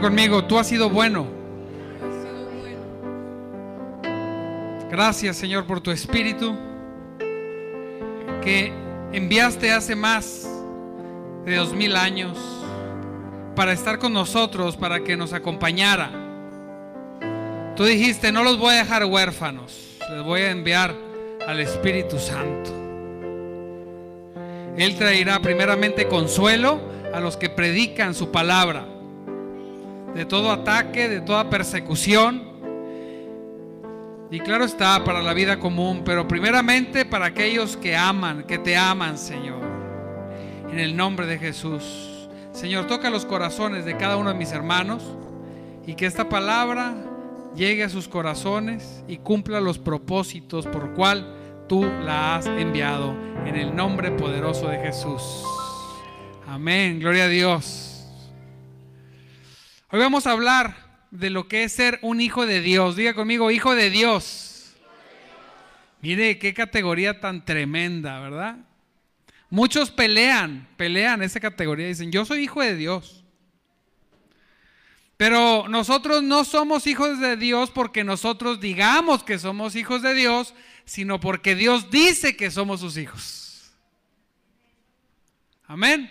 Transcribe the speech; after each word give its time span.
Conmigo, 0.00 0.44
tú 0.44 0.58
has 0.58 0.66
sido 0.66 0.90
bueno. 0.90 1.26
Gracias 4.90 5.36
Señor 5.36 5.66
por 5.66 5.80
tu 5.80 5.90
espíritu 5.90 6.54
que 8.42 8.72
enviaste 9.12 9.72
hace 9.72 9.96
más 9.96 10.48
de 11.44 11.56
dos 11.56 11.72
mil 11.72 11.96
años 11.96 12.38
para 13.56 13.72
estar 13.72 13.98
con 13.98 14.12
nosotros, 14.12 14.76
para 14.76 15.02
que 15.02 15.16
nos 15.16 15.32
acompañara. 15.32 16.10
Tú 17.76 17.84
dijiste, 17.84 18.30
no 18.30 18.42
los 18.42 18.58
voy 18.58 18.74
a 18.74 18.78
dejar 18.78 19.04
huérfanos, 19.04 19.98
les 20.10 20.22
voy 20.22 20.42
a 20.42 20.50
enviar 20.50 20.94
al 21.46 21.60
Espíritu 21.60 22.18
Santo. 22.18 22.70
Él 24.76 24.96
traerá 24.96 25.40
primeramente 25.40 26.08
consuelo 26.08 26.80
a 27.12 27.20
los 27.20 27.36
que 27.36 27.48
predican 27.48 28.14
su 28.14 28.30
palabra, 28.30 28.86
de 30.14 30.24
todo 30.24 30.50
ataque, 30.50 31.08
de 31.08 31.20
toda 31.20 31.50
persecución. 31.50 32.54
Y 34.30 34.40
claro 34.40 34.64
está, 34.64 35.04
para 35.04 35.22
la 35.22 35.34
vida 35.34 35.58
común, 35.58 36.02
pero 36.04 36.26
primeramente 36.26 37.04
para 37.04 37.26
aquellos 37.26 37.76
que 37.76 37.96
aman, 37.96 38.44
que 38.44 38.58
te 38.58 38.76
aman, 38.76 39.18
Señor. 39.18 39.60
En 40.70 40.78
el 40.78 40.96
nombre 40.96 41.26
de 41.26 41.38
Jesús. 41.38 42.28
Señor, 42.52 42.86
toca 42.86 43.10
los 43.10 43.26
corazones 43.26 43.84
de 43.84 43.96
cada 43.96 44.16
uno 44.16 44.30
de 44.30 44.38
mis 44.38 44.52
hermanos 44.52 45.02
y 45.86 45.94
que 45.94 46.06
esta 46.06 46.28
palabra 46.28 46.94
llegue 47.54 47.84
a 47.84 47.88
sus 47.88 48.08
corazones 48.08 49.04
y 49.06 49.18
cumpla 49.18 49.60
los 49.60 49.78
propósitos 49.78 50.66
por 50.66 50.94
cual 50.94 51.64
tú 51.68 51.84
la 52.04 52.36
has 52.36 52.46
enviado. 52.46 53.14
En 53.44 53.56
el 53.56 53.74
nombre 53.76 54.10
poderoso 54.10 54.68
de 54.68 54.78
Jesús. 54.78 55.22
Amén, 56.46 56.98
gloria 56.98 57.24
a 57.24 57.28
Dios. 57.28 57.93
Hoy 59.94 60.00
vamos 60.00 60.26
a 60.26 60.32
hablar 60.32 60.74
de 61.12 61.30
lo 61.30 61.46
que 61.46 61.62
es 61.62 61.72
ser 61.72 62.00
un 62.02 62.20
hijo 62.20 62.46
de 62.46 62.60
Dios. 62.60 62.96
Diga 62.96 63.14
conmigo, 63.14 63.52
hijo 63.52 63.76
de 63.76 63.90
Dios. 63.90 64.74
Mire 66.00 66.36
qué 66.40 66.52
categoría 66.52 67.20
tan 67.20 67.44
tremenda, 67.44 68.18
¿verdad? 68.18 68.56
Muchos 69.50 69.92
pelean, 69.92 70.66
pelean 70.76 71.22
esa 71.22 71.38
categoría. 71.38 71.86
Dicen, 71.86 72.10
yo 72.10 72.24
soy 72.24 72.42
hijo 72.42 72.60
de 72.60 72.74
Dios. 72.74 73.22
Pero 75.16 75.68
nosotros 75.68 76.24
no 76.24 76.42
somos 76.42 76.88
hijos 76.88 77.20
de 77.20 77.36
Dios 77.36 77.70
porque 77.70 78.02
nosotros 78.02 78.58
digamos 78.60 79.22
que 79.22 79.38
somos 79.38 79.76
hijos 79.76 80.02
de 80.02 80.14
Dios, 80.14 80.56
sino 80.84 81.20
porque 81.20 81.54
Dios 81.54 81.92
dice 81.92 82.36
que 82.36 82.50
somos 82.50 82.80
sus 82.80 82.96
hijos. 82.96 83.72
Amén. 85.68 86.10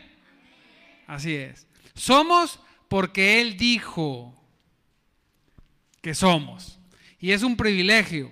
Así 1.05 1.35
es. 1.35 1.67
Somos 1.95 2.61
porque 2.93 3.41
Él 3.41 3.57
dijo 3.57 4.39
que 5.99 6.13
somos. 6.13 6.77
Y 7.17 7.31
es 7.31 7.41
un 7.41 7.57
privilegio 7.57 8.31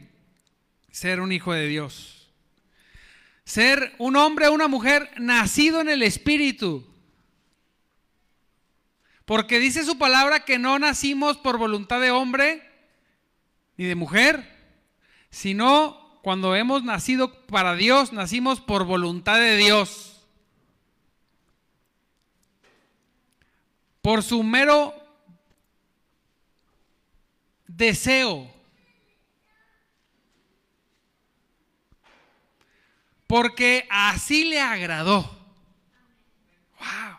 ser 0.91 1.19
un 1.19 1.31
hijo 1.31 1.51
de 1.51 1.65
Dios. 1.65 2.29
Ser 3.43 3.95
un 3.97 4.15
hombre 4.15 4.45
o 4.45 4.53
una 4.53 4.67
mujer 4.67 5.09
nacido 5.17 5.81
en 5.81 5.89
el 5.89 6.03
Espíritu. 6.03 6.87
Porque 9.25 9.59
dice 9.59 9.83
su 9.83 9.97
palabra 9.97 10.45
que 10.45 10.59
no 10.59 10.77
nacimos 10.77 11.37
por 11.37 11.57
voluntad 11.57 11.99
de 11.99 12.11
hombre 12.11 12.61
ni 13.77 13.85
de 13.85 13.95
mujer, 13.95 14.47
sino 15.31 16.19
cuando 16.21 16.55
hemos 16.55 16.83
nacido 16.83 17.47
para 17.47 17.73
Dios, 17.73 18.13
nacimos 18.13 18.61
por 18.61 18.85
voluntad 18.85 19.39
de 19.39 19.57
Dios. 19.57 20.10
Por 24.01 24.23
su 24.23 24.43
mero 24.43 24.93
deseo. 27.67 28.51
Porque 33.27 33.87
así 33.89 34.45
le 34.45 34.59
agradó. 34.59 35.21
Wow. 36.79 37.17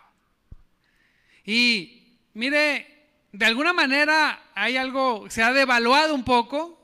Y 1.45 2.19
mire, 2.33 3.07
de 3.31 3.45
alguna 3.45 3.73
manera 3.73 4.51
hay 4.53 4.77
algo, 4.77 5.29
se 5.29 5.41
ha 5.41 5.51
devaluado 5.53 6.13
un 6.13 6.23
poco 6.23 6.79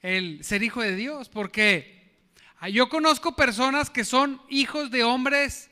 el 0.00 0.42
ser 0.42 0.62
hijo 0.62 0.80
de 0.80 0.96
Dios, 0.96 1.28
porque 1.28 2.00
yo 2.72 2.88
conozco 2.88 3.36
personas 3.36 3.90
que 3.90 4.04
son 4.04 4.40
hijos 4.48 4.90
de 4.90 5.04
hombres, 5.04 5.70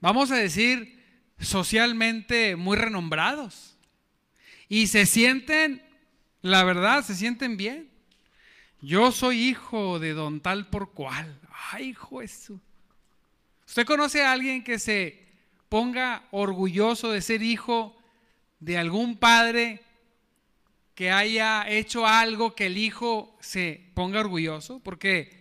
vamos 0.00 0.30
a 0.30 0.36
decir, 0.36 0.97
socialmente 1.40 2.56
muy 2.56 2.76
renombrados. 2.76 3.76
Y 4.68 4.88
se 4.88 5.06
sienten, 5.06 5.82
la 6.42 6.64
verdad, 6.64 7.04
se 7.04 7.14
sienten 7.14 7.56
bien. 7.56 7.90
Yo 8.80 9.10
soy 9.12 9.48
hijo 9.48 9.98
de 9.98 10.12
don 10.12 10.40
tal 10.40 10.68
por 10.68 10.92
cual. 10.92 11.40
Ay, 11.72 11.88
hijo 11.88 12.22
eso. 12.22 12.60
¿Usted 13.66 13.84
conoce 13.84 14.22
a 14.22 14.32
alguien 14.32 14.62
que 14.62 14.78
se 14.78 15.26
ponga 15.68 16.24
orgulloso 16.30 17.10
de 17.10 17.20
ser 17.20 17.42
hijo 17.42 17.96
de 18.60 18.78
algún 18.78 19.18
padre 19.18 19.82
que 20.94 21.10
haya 21.10 21.68
hecho 21.68 22.06
algo 22.06 22.54
que 22.54 22.66
el 22.66 22.78
hijo 22.78 23.36
se 23.40 23.90
ponga 23.94 24.20
orgulloso? 24.20 24.80
Porque 24.80 25.38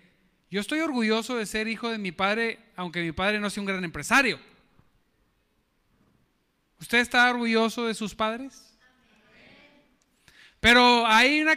yo 0.50 0.62
estoy 0.62 0.80
orgulloso 0.80 1.36
de 1.36 1.46
ser 1.46 1.68
hijo 1.68 1.90
de 1.90 1.98
mi 1.98 2.12
padre, 2.12 2.60
aunque 2.76 3.02
mi 3.02 3.12
padre 3.12 3.40
no 3.40 3.50
sea 3.50 3.62
un 3.62 3.68
gran 3.68 3.84
empresario. 3.84 4.40
¿Usted 6.80 7.00
está 7.00 7.30
orgulloso 7.30 7.88
de 7.88 7.94
sus 7.94 8.14
padres? 8.14 8.78
Pero 10.60 11.06
hay 11.06 11.42
un 11.42 11.50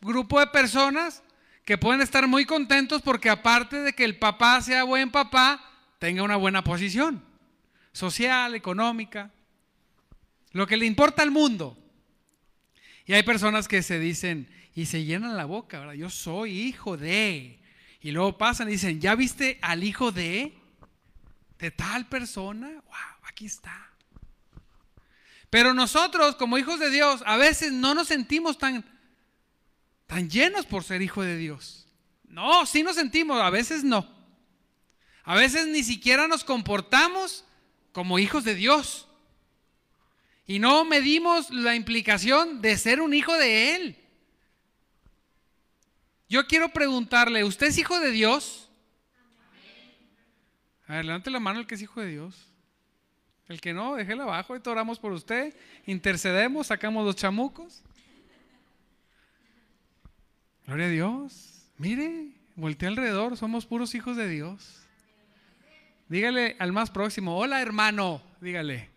grupo 0.00 0.40
de 0.40 0.46
personas 0.46 1.22
que 1.64 1.78
pueden 1.78 2.00
estar 2.00 2.26
muy 2.26 2.44
contentos 2.44 3.02
porque 3.02 3.30
aparte 3.30 3.80
de 3.80 3.92
que 3.92 4.04
el 4.04 4.18
papá 4.18 4.60
sea 4.60 4.84
buen 4.84 5.10
papá, 5.10 5.64
tenga 5.98 6.22
una 6.22 6.36
buena 6.36 6.64
posición 6.64 7.22
social, 7.92 8.54
económica, 8.54 9.30
lo 10.52 10.66
que 10.66 10.76
le 10.76 10.86
importa 10.86 11.22
al 11.22 11.30
mundo. 11.30 11.78
Y 13.04 13.12
hay 13.12 13.22
personas 13.22 13.68
que 13.68 13.82
se 13.82 13.98
dicen 13.98 14.48
y 14.74 14.86
se 14.86 15.04
llenan 15.04 15.36
la 15.36 15.44
boca, 15.44 15.80
¿verdad? 15.80 15.94
Yo 15.94 16.10
soy 16.10 16.58
hijo 16.58 16.96
de. 16.96 17.60
Y 18.00 18.10
luego 18.10 18.38
pasan 18.38 18.68
y 18.68 18.72
dicen, 18.72 19.00
¿ya 19.00 19.14
viste 19.14 19.58
al 19.62 19.84
hijo 19.84 20.12
de? 20.12 20.54
De 21.58 21.70
tal 21.70 22.08
persona. 22.08 22.68
¡Wow! 22.68 23.28
Aquí 23.28 23.46
está. 23.46 23.91
Pero 25.52 25.74
nosotros, 25.74 26.34
como 26.36 26.56
hijos 26.56 26.80
de 26.80 26.88
Dios, 26.88 27.22
a 27.26 27.36
veces 27.36 27.74
no 27.74 27.94
nos 27.94 28.08
sentimos 28.08 28.56
tan, 28.56 28.86
tan 30.06 30.30
llenos 30.30 30.64
por 30.64 30.82
ser 30.82 31.02
hijo 31.02 31.20
de 31.20 31.36
Dios. 31.36 31.86
No, 32.24 32.64
sí 32.64 32.82
nos 32.82 32.96
sentimos, 32.96 33.38
a 33.38 33.50
veces 33.50 33.84
no. 33.84 34.10
A 35.24 35.34
veces 35.34 35.66
ni 35.66 35.82
siquiera 35.82 36.26
nos 36.26 36.42
comportamos 36.42 37.44
como 37.92 38.18
hijos 38.18 38.44
de 38.44 38.54
Dios. 38.54 39.06
Y 40.46 40.58
no 40.58 40.86
medimos 40.86 41.50
la 41.50 41.74
implicación 41.74 42.62
de 42.62 42.78
ser 42.78 43.02
un 43.02 43.12
hijo 43.12 43.34
de 43.34 43.76
Él. 43.76 43.98
Yo 46.30 46.46
quiero 46.46 46.70
preguntarle, 46.70 47.44
¿usted 47.44 47.66
es 47.66 47.76
hijo 47.76 48.00
de 48.00 48.10
Dios? 48.10 48.70
A 50.86 50.94
ver, 50.94 51.04
levante 51.04 51.30
la 51.30 51.40
mano 51.40 51.60
el 51.60 51.66
que 51.66 51.74
es 51.74 51.82
hijo 51.82 52.00
de 52.00 52.06
Dios. 52.06 52.51
El 53.52 53.60
que 53.60 53.74
no, 53.74 53.96
déjela 53.96 54.22
abajo, 54.22 54.56
y 54.56 54.66
oramos 54.66 54.98
por 54.98 55.12
usted, 55.12 55.54
intercedemos, 55.84 56.68
sacamos 56.68 57.04
los 57.04 57.14
chamucos. 57.16 57.84
Gloria 60.66 60.86
a 60.86 60.88
Dios. 60.88 61.70
Mire, 61.76 62.30
voltea 62.56 62.88
alrededor, 62.88 63.36
somos 63.36 63.66
puros 63.66 63.94
hijos 63.94 64.16
de 64.16 64.26
Dios. 64.26 64.86
Dígale 66.08 66.56
al 66.60 66.72
más 66.72 66.90
próximo, 66.90 67.36
hola 67.36 67.60
hermano, 67.60 68.22
dígale. 68.40 68.88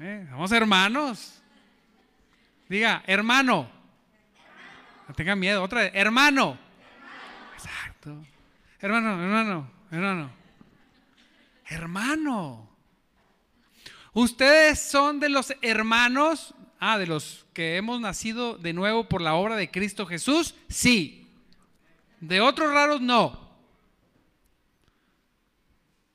Eh, 0.00 0.26
somos 0.28 0.50
hermanos. 0.50 1.40
Diga, 2.68 3.04
hermano. 3.06 3.70
No 5.06 5.14
tenga 5.14 5.36
miedo, 5.36 5.62
otra 5.62 5.82
vez, 5.82 5.92
hermano. 5.94 6.58
Exacto. 7.54 8.26
Hermano, 8.80 9.22
hermano, 9.22 9.70
hermano 9.92 10.45
hermano. 11.68 12.68
Ustedes 14.12 14.80
son 14.80 15.20
de 15.20 15.28
los 15.28 15.54
hermanos, 15.60 16.54
ah, 16.80 16.98
de 16.98 17.06
los 17.06 17.46
que 17.52 17.76
hemos 17.76 18.00
nacido 18.00 18.56
de 18.56 18.72
nuevo 18.72 19.08
por 19.08 19.20
la 19.20 19.34
obra 19.34 19.56
de 19.56 19.70
Cristo 19.70 20.06
Jesús, 20.06 20.54
sí. 20.68 21.28
De 22.20 22.40
otros 22.40 22.72
raros, 22.72 23.00
no. 23.00 23.46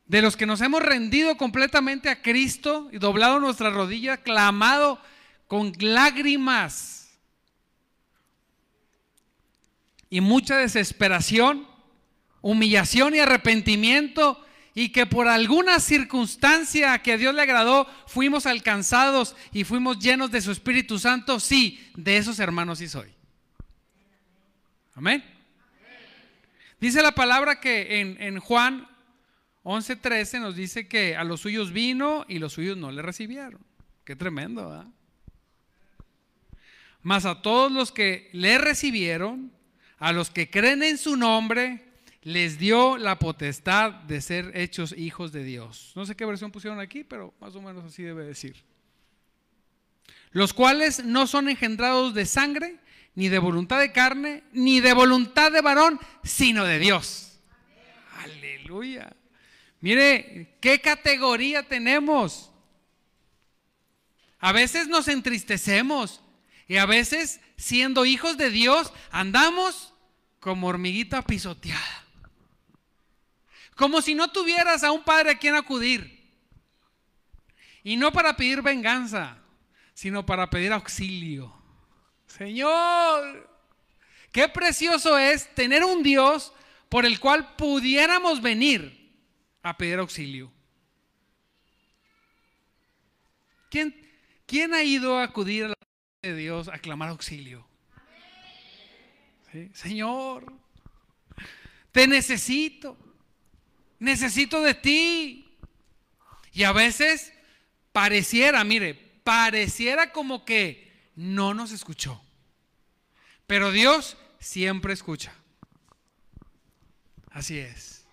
De 0.08 0.22
los 0.22 0.36
que 0.36 0.46
nos 0.46 0.62
hemos 0.62 0.82
rendido 0.82 1.38
completamente 1.38 2.10
a 2.10 2.22
Cristo 2.22 2.90
y 2.92 2.98
doblado 2.98 3.40
nuestra 3.40 3.70
rodilla, 3.70 4.18
clamado 4.18 5.00
con 5.48 5.72
lágrimas 5.80 7.02
y 10.10 10.22
mucha 10.22 10.58
desesperación, 10.58 11.68
humillación 12.42 13.16
y 13.16 13.20
arrepentimiento 13.20 14.44
y 14.74 14.90
que 14.90 15.06
por 15.06 15.28
alguna 15.28 15.80
circunstancia 15.80 16.98
que 17.00 17.14
a 17.14 17.18
Dios 17.18 17.36
le 17.36 17.42
agradó 17.42 17.88
fuimos 18.08 18.46
alcanzados 18.46 19.36
y 19.52 19.64
fuimos 19.64 20.00
llenos 20.00 20.32
de 20.32 20.42
su 20.42 20.52
Espíritu 20.52 20.98
Santo, 20.98 21.40
sí, 21.40 21.92
de 21.96 22.18
esos 22.18 22.40
hermanos 22.40 22.80
sí 22.80 22.88
soy. 22.88 23.10
Amén. 24.96 25.24
Dice 26.80 27.02
la 27.02 27.14
palabra 27.14 27.60
que 27.60 28.00
en, 28.00 28.22
en 28.22 28.40
Juan 28.40 28.88
11:13 29.64 30.40
nos 30.40 30.56
dice 30.56 30.88
que 30.88 31.16
a 31.16 31.24
los 31.24 31.42
suyos 31.42 31.72
vino 31.72 32.26
y 32.28 32.40
los 32.40 32.54
suyos 32.54 32.78
no 32.78 32.92
le 32.92 33.02
recibieron. 33.02 33.62
Qué 34.04 34.16
tremendo, 34.16 34.70
¿verdad? 34.70 34.88
Mas 37.04 37.26
a 37.26 37.42
todos 37.42 37.72
los 37.72 37.92
que 37.92 38.30
le 38.32 38.58
recibieron, 38.58 39.52
a 39.98 40.12
los 40.12 40.30
que 40.30 40.50
creen 40.50 40.84
en 40.84 40.98
su 40.98 41.18
nombre, 41.18 41.91
les 42.24 42.60
dio 42.60 42.98
la 42.98 43.18
potestad 43.18 43.92
de 43.92 44.22
ser 44.22 44.52
hechos 44.56 44.94
hijos 44.96 45.32
de 45.32 45.44
Dios. 45.44 45.92
No 45.96 46.06
sé 46.06 46.16
qué 46.16 46.26
versión 46.26 46.52
pusieron 46.52 46.80
aquí, 46.80 47.04
pero 47.04 47.34
más 47.40 47.56
o 47.56 47.62
menos 47.62 47.84
así 47.86 48.04
debe 48.04 48.24
decir. 48.24 48.64
Los 50.32 50.54
cuales 50.54 51.04
no 51.04 51.28
son 51.28 51.50
engendrados 51.50 52.14
de 52.14 52.26
sangre, 52.26 52.80
ni 53.16 53.28
de 53.28 53.40
voluntad 53.40 53.80
de 53.80 53.92
carne, 53.92 54.44
ni 54.54 54.80
de 54.80 54.94
voluntad 54.94 55.52
de 55.52 55.62
varón, 55.62 56.00
sino 56.24 56.64
de 56.64 56.80
Dios. 56.80 57.40
Aleluya. 58.20 59.12
Mire, 59.82 60.58
¿qué 60.62 60.80
categoría 60.80 61.68
tenemos? 61.68 62.52
A 64.40 64.52
veces 64.52 64.88
nos 64.88 65.08
entristecemos 65.08 66.22
y 66.68 66.78
a 66.78 66.86
veces, 66.86 67.42
siendo 67.58 68.06
hijos 68.06 68.38
de 68.38 68.52
Dios, 68.52 68.94
andamos 69.12 69.94
como 70.40 70.68
hormiguita 70.68 71.24
pisoteada. 71.24 72.01
Como 73.76 74.02
si 74.02 74.16
no 74.16 74.32
tuvieras 74.32 74.84
a 74.84 74.92
un 74.92 75.04
padre 75.04 75.32
a 75.32 75.38
quien 75.38 75.56
acudir. 75.56 76.22
Y 77.84 77.96
no 77.96 78.12
para 78.12 78.36
pedir 78.36 78.62
venganza, 78.62 79.38
sino 79.94 80.26
para 80.26 80.50
pedir 80.50 80.72
auxilio. 80.72 81.54
Señor, 82.28 83.50
qué 84.32 84.48
precioso 84.48 85.18
es 85.18 85.54
tener 85.56 85.84
un 85.84 86.04
Dios 86.04 86.54
por 86.90 87.06
el 87.06 87.20
cual 87.20 87.56
pudiéramos 87.56 88.42
venir 88.42 89.14
a 89.64 89.78
pedir 89.78 90.00
auxilio. 90.00 90.52
¿Quién, 93.70 93.96
quién 94.46 94.74
ha 94.74 94.84
ido 94.84 95.18
a 95.18 95.24
acudir 95.24 95.66
a 95.66 95.68
la 95.70 95.76
de 96.22 96.36
Dios 96.36 96.68
a 96.68 96.78
clamar 96.78 97.10
auxilio? 97.10 97.66
Señor, 99.74 100.54
te 101.92 102.08
necesito, 102.08 102.98
necesito 104.02 104.62
de 104.62 104.74
ti. 104.74 105.48
Y 106.52 106.64
a 106.64 106.74
veces 106.74 107.32
pareciera, 107.94 108.62
mire, 108.66 108.96
pareciera 109.24 110.12
como 110.12 110.44
que 110.44 110.92
no 111.16 111.54
nos 111.54 111.72
escuchó. 111.72 112.22
Pero 113.48 113.72
Dios 113.72 114.18
siempre 114.40 114.94
escucha. 114.94 115.34
Así 117.30 117.60
es. 117.60 118.04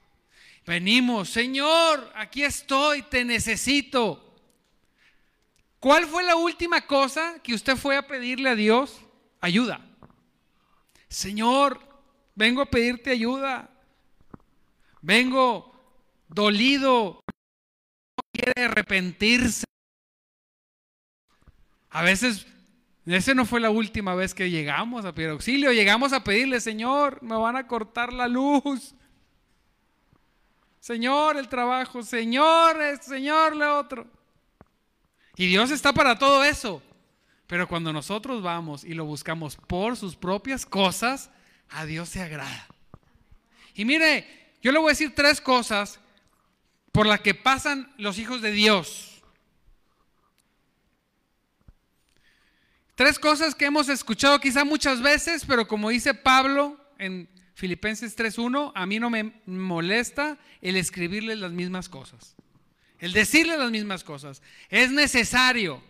Venimos, 0.65 1.31
Señor, 1.31 2.13
aquí 2.15 2.45
estoy, 2.45 3.03
te 3.03 3.25
necesito. 3.25 4.37
¿Cuál 5.81 6.07
fue 6.07 6.23
la 6.23 6.37
última 6.37 6.87
cosa 6.87 7.41
que 7.43 7.55
usted 7.55 7.77
fue 7.77 7.97
a 7.97 8.07
pedirle 8.07 8.51
a 8.51 8.55
Dios? 8.55 9.01
Ayuda. 9.41 9.81
Señor, 11.09 11.81
vengo 12.35 12.61
a 12.61 12.67
pedirte 12.67 13.11
ayuda. 13.11 13.71
Vengo 15.01 15.68
dolido. 16.29 17.25
Quiere 18.33 18.65
arrepentirse. 18.65 19.65
A 21.91 22.03
veces, 22.03 22.47
esa 23.07 23.35
no 23.35 23.47
fue 23.47 23.61
la 23.61 23.71
última 23.71 24.15
vez 24.15 24.35
que 24.35 24.51
llegamos 24.51 25.05
a 25.05 25.15
pedir 25.15 25.31
auxilio. 25.31 25.73
Llegamos 25.73 26.13
a 26.13 26.23
pedirle, 26.23 26.61
Señor, 26.61 27.23
me 27.23 27.37
van 27.37 27.57
a 27.57 27.67
cortar 27.67 28.13
la 28.13 28.29
luz. 28.29 28.95
Señor, 30.81 31.37
el 31.37 31.49
trabajo. 31.49 32.03
Señor, 32.03 32.77
Señor, 33.01 33.57
lo 33.57 33.79
otro. 33.79 34.07
Y 35.37 35.47
Dios 35.47 35.71
está 35.71 35.93
para 35.93 36.19
todo 36.19 36.45
eso. 36.45 36.83
Pero 37.47 37.67
cuando 37.67 37.93
nosotros 37.93 38.43
vamos 38.43 38.85
y 38.85 38.93
lo 38.93 39.07
buscamos 39.07 39.57
por 39.57 39.97
sus 39.97 40.15
propias 40.17 40.67
cosas, 40.67 41.31
a 41.71 41.87
Dios 41.87 42.11
se 42.11 42.21
agrada. 42.21 42.67
Y 43.75 43.85
mire, 43.85 44.27
yo 44.61 44.71
le 44.71 44.79
voy 44.79 44.89
a 44.89 44.91
decir 44.91 45.15
tres 45.15 45.41
cosas 45.41 45.99
por 46.93 47.07
las 47.07 47.21
que 47.21 47.35
pasan 47.35 47.93
los 47.99 48.19
hijos 48.19 48.43
de 48.43 48.53
Dios. 48.53 49.23
Tres 52.95 53.19
cosas 53.19 53.55
que 53.55 53.67
hemos 53.67 53.89
escuchado 53.89 54.41
quizá 54.41 54.65
muchas 54.65 55.01
veces, 55.01 55.45
pero 55.47 55.69
como 55.69 55.91
dice 55.91 56.15
Pablo 56.15 56.81
en 56.99 57.29
Filipenses 57.55 58.17
3.1, 58.17 58.73
a 58.75 58.87
mí 58.87 58.99
no 58.99 59.11
me 59.11 59.41
molesta 59.47 60.39
el 60.61 60.77
escribirles 60.77 61.39
las 61.39 61.53
mismas 61.53 61.89
cosas, 61.89 62.35
el 62.99 63.13
decirles 63.13 63.59
las 63.59 63.71
mismas 63.71 64.03
cosas. 64.03 64.43
Es 64.69 64.91
necesario. 64.91 65.83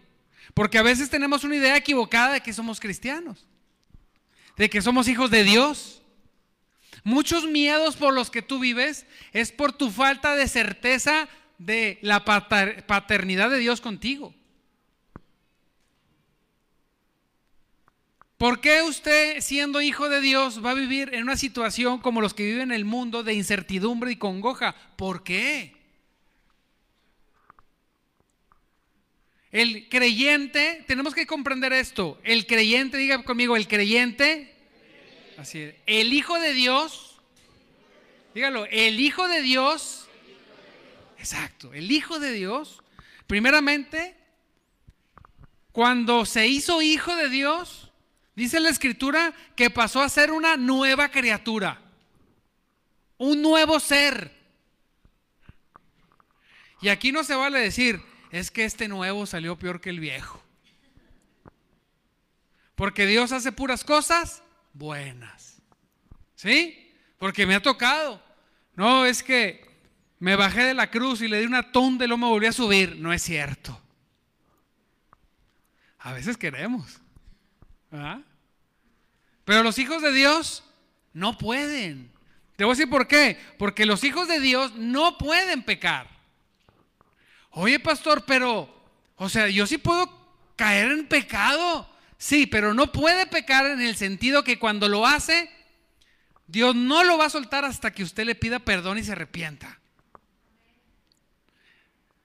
Porque 0.55 0.79
a 0.79 0.83
veces 0.83 1.11
tenemos 1.11 1.44
una 1.44 1.56
idea 1.56 1.77
equivocada 1.77 2.35
de 2.35 2.41
que 2.41 2.53
somos 2.53 2.81
cristianos, 2.81 3.47
de 4.56 4.69
que 4.69 4.83
somos 4.83 5.09
hijos 5.09 5.31
de 5.31 5.44
Dios. 5.44 6.03
Muchos 7.08 7.46
miedos 7.46 7.96
por 7.96 8.12
los 8.12 8.28
que 8.28 8.43
tú 8.43 8.58
vives 8.58 9.06
es 9.32 9.50
por 9.50 9.72
tu 9.72 9.90
falta 9.90 10.37
de 10.37 10.46
certeza 10.46 11.26
de 11.56 11.99
la 12.02 12.22
paternidad 12.22 13.49
de 13.49 13.56
Dios 13.56 13.81
contigo. 13.81 14.34
¿Por 18.37 18.60
qué 18.60 18.82
usted, 18.82 19.40
siendo 19.40 19.81
hijo 19.81 20.10
de 20.10 20.20
Dios, 20.20 20.62
va 20.62 20.72
a 20.72 20.75
vivir 20.75 21.14
en 21.14 21.22
una 21.22 21.38
situación 21.38 21.99
como 21.99 22.20
los 22.20 22.34
que 22.34 22.44
viven 22.44 22.72
en 22.72 22.72
el 22.72 22.84
mundo 22.84 23.22
de 23.22 23.32
incertidumbre 23.32 24.12
y 24.12 24.16
congoja? 24.16 24.76
¿Por 24.96 25.25
qué? 25.25 25.75
El 29.50 29.88
creyente, 29.88 30.84
tenemos 30.87 31.14
que 31.14 31.26
comprender 31.26 31.72
esto. 31.72 32.20
El 32.22 32.46
creyente, 32.46 32.99
diga 32.99 33.22
conmigo, 33.22 33.56
el 33.56 33.66
creyente, 33.66 34.57
así 35.38 35.62
es, 35.62 35.75
el 35.87 36.12
Hijo 36.12 36.38
de 36.40 36.52
Dios, 36.52 37.17
dígalo, 38.35 38.67
el 38.67 39.00
Hijo 39.00 39.29
de 39.29 39.40
Dios, 39.40 40.08
exacto, 41.19 41.72
el 41.72 41.91
Hijo 41.91 42.19
de 42.19 42.32
Dios, 42.32 42.82
primeramente, 43.27 44.17
cuando 45.72 46.27
se 46.27 46.48
hizo 46.48 46.82
Hijo 46.82 47.15
de 47.15 47.29
Dios, 47.29 47.93
dice 48.34 48.58
la 48.58 48.69
Escritura 48.69 49.32
que 49.55 49.70
pasó 49.70 50.03
a 50.03 50.08
ser 50.08 50.32
una 50.32 50.56
nueva 50.56 51.10
criatura, 51.10 51.81
un 53.17 53.41
nuevo 53.41 53.79
ser. 53.81 54.36
Y 56.81 56.89
aquí 56.89 57.10
no 57.10 57.24
se 57.24 57.34
vale 57.34 57.58
decir, 57.58 58.01
es 58.31 58.51
que 58.51 58.65
este 58.65 58.89
nuevo 58.89 59.27
salió 59.27 59.56
peor 59.58 59.81
que 59.81 59.91
el 59.91 60.01
viejo. 60.01 60.43
Porque 62.74 63.06
Dios 63.06 63.32
hace 63.32 63.51
puras 63.51 63.82
cosas 63.82 64.43
buenas. 64.79 65.61
¿Sí? 66.35 66.93
Porque 67.19 67.44
me 67.47 67.55
ha 67.55 67.63
tocado. 67.63 68.23
No, 68.75 69.05
es 69.05 69.23
que 69.23 69.69
me 70.20 70.37
bajé 70.37 70.63
de 70.63 70.75
la 70.75 70.91
cruz 70.91 71.20
y 71.20 71.29
le 71.29 71.41
di 71.41 71.47
una 71.47 71.73
tonda 71.73 72.05
y 72.05 72.08
luego 72.08 72.25
me 72.27 72.29
volví 72.29 72.47
a 72.47 72.53
subir. 72.53 72.97
No 72.97 73.13
es 73.13 73.23
cierto. 73.23 73.79
A 75.99 76.13
veces 76.13 76.37
queremos. 76.37 77.01
Pero 79.44 79.63
los 79.63 79.79
hijos 79.79 80.01
de 80.01 80.13
Dios 80.13 80.65
no 81.13 81.37
pueden. 81.37 82.13
Te 82.56 82.65
voy 82.65 82.73
a 82.73 82.77
decir 82.77 82.91
por 82.91 83.08
qué. 83.08 83.39
Porque 83.58 83.85
los 83.85 84.05
hijos 84.05 84.29
de 84.29 84.41
Dios 84.41 84.75
no 84.77 85.19
pueden 85.19 85.63
pecar. 85.65 86.08
Oye, 87.51 87.81
pastor, 87.81 88.25
pero, 88.25 88.73
o 89.17 89.29
sea, 89.29 89.49
yo 89.49 89.67
sí 89.67 89.79
puedo 89.79 90.08
caer 90.55 90.93
en 90.93 91.08
pecado. 91.08 91.89
Sí, 92.19 92.46
pero 92.46 92.75
no 92.75 92.91
puede 92.91 93.27
pecar 93.27 93.65
en 93.67 93.81
el 93.81 93.96
sentido 93.96 94.43
que 94.43 94.58
cuando 94.58 94.89
lo 94.89 95.06
hace, 95.06 95.51
Dios 96.48 96.75
no 96.75 97.05
lo 97.05 97.17
va 97.17 97.27
a 97.27 97.31
soltar 97.31 97.65
hasta 97.65 97.93
que 97.93 98.03
usted 98.03 98.27
le 98.27 98.34
pida 98.34 98.58
perdón 98.58 98.98
y 98.98 99.05
se 99.05 99.13
arrepienta. 99.13 99.79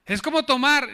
Es 0.05 0.21
como 0.21 0.43
tomar 0.43 0.89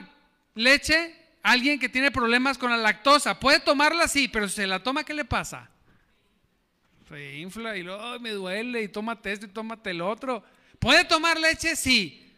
leche, 0.53 1.15
alguien 1.41 1.79
que 1.79 1.89
tiene 1.89 2.11
problemas 2.11 2.57
con 2.57 2.71
la 2.71 2.77
lactosa. 2.77 3.39
Puede 3.39 3.61
tomarla, 3.61 4.07
sí, 4.07 4.27
pero 4.27 4.49
si 4.49 4.55
se 4.55 4.67
la 4.67 4.83
toma, 4.83 5.05
¿qué 5.05 5.13
le 5.13 5.25
pasa? 5.25 5.69
Se 7.07 7.37
infla 7.37 7.77
y 7.77 7.83
luego 7.83 8.19
me 8.19 8.31
duele 8.31 8.83
y 8.83 8.89
tómate 8.89 9.31
esto 9.31 9.45
y 9.45 9.49
tómate 9.49 9.91
el 9.91 10.01
otro. 10.01 10.43
¿Puede 10.77 11.05
tomar 11.05 11.39
leche? 11.39 11.75
Sí. 11.75 12.31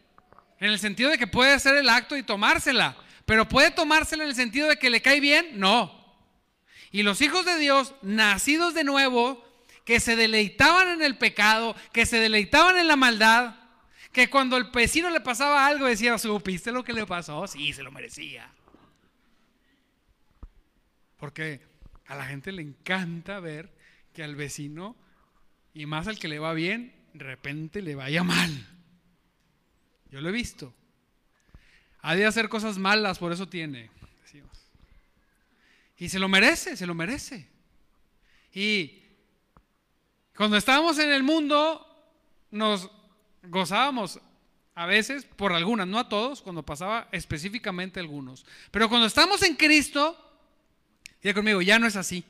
En 0.60 0.70
el 0.70 0.80
sentido 0.80 1.10
de 1.10 1.18
que 1.18 1.28
puede 1.28 1.54
hacer 1.54 1.76
el 1.76 1.90
acto 1.90 2.16
y 2.16 2.24
tomársela. 2.24 2.96
Pero 3.26 3.50
puede 3.50 3.72
tomársela 3.72 4.24
en 4.24 4.30
el 4.30 4.36
sentido 4.36 4.70
de 4.70 4.78
que 4.78 4.90
le 4.90 5.02
cae 5.02 5.20
bien. 5.20 5.60
No. 5.60 6.01
Y 6.92 7.04
los 7.04 7.22
hijos 7.22 7.46
de 7.46 7.58
Dios, 7.58 7.96
nacidos 8.02 8.74
de 8.74 8.84
nuevo, 8.84 9.46
que 9.86 10.00
se 10.00 10.16
deleitaban 10.16 10.90
en 10.90 11.02
el 11.02 11.18
pecado, 11.18 11.76
que 11.94 12.06
se 12.06 12.18
deleitaban 12.18 12.78
en 12.78 12.88
la 12.88 12.96
maldad, 12.96 13.56
Que 14.12 14.30
cuando 14.30 14.58
el 14.58 14.66
vecino 14.66 15.10
le 15.10 15.22
pasaba 15.22 15.66
algo 15.66 15.86
decía, 15.86 16.18
¿supiste 16.18 16.74
lo 16.74 16.84
que 16.84 16.92
le 16.92 17.06
pasó? 17.06 17.48
Sí, 17.48 17.72
se 17.72 17.82
lo 17.82 17.94
merecía. 17.94 18.52
Porque 21.16 21.62
a 22.08 22.16
la 22.16 22.26
gente 22.26 22.52
le 22.52 22.62
encanta 22.62 23.40
ver 23.40 23.72
que 24.14 24.22
al 24.22 24.36
vecino, 24.36 24.98
y 25.74 25.86
más 25.86 26.08
al 26.08 26.20
que 26.20 26.28
le 26.28 26.40
va 26.40 26.52
bien, 26.54 26.94
de 27.14 27.24
repente 27.24 27.82
le 27.82 27.96
vaya 27.96 28.22
mal. 28.22 28.68
Yo 30.10 30.20
lo 30.20 30.28
he 30.28 30.34
visto. 30.34 30.74
Ha 32.02 32.16
de 32.16 32.26
hacer 32.26 32.50
cosas 32.50 32.78
malas, 32.78 33.18
por 33.18 33.32
eso 33.32 33.48
tiene. 33.48 33.90
Y 36.02 36.10
se 36.10 36.18
lo 36.18 36.28
merece, 36.28 36.76
se 36.76 36.88
lo 36.88 36.96
merece. 36.96 37.48
Y 38.56 39.04
cuando 40.36 40.58
estábamos 40.58 40.98
en 40.98 41.12
el 41.12 41.22
mundo, 41.22 41.86
nos 42.50 42.90
gozábamos 43.44 44.20
a 44.74 44.88
veces 44.88 45.26
por 45.26 45.54
algunas, 45.54 45.88
no 45.88 46.00
a 46.00 46.10
todos, 46.10 46.42
cuando 46.42 46.66
pasaba 46.66 47.08
específicamente 47.12 48.00
algunos. 48.00 48.48
Pero 48.72 48.90
cuando 48.90 49.06
estamos 49.06 49.44
en 49.44 49.56
Cristo, 49.56 50.18
diga 51.22 51.36
conmigo, 51.36 51.62
ya 51.62 51.78
no 51.78 51.86
es 51.86 51.96
así. 51.96 52.26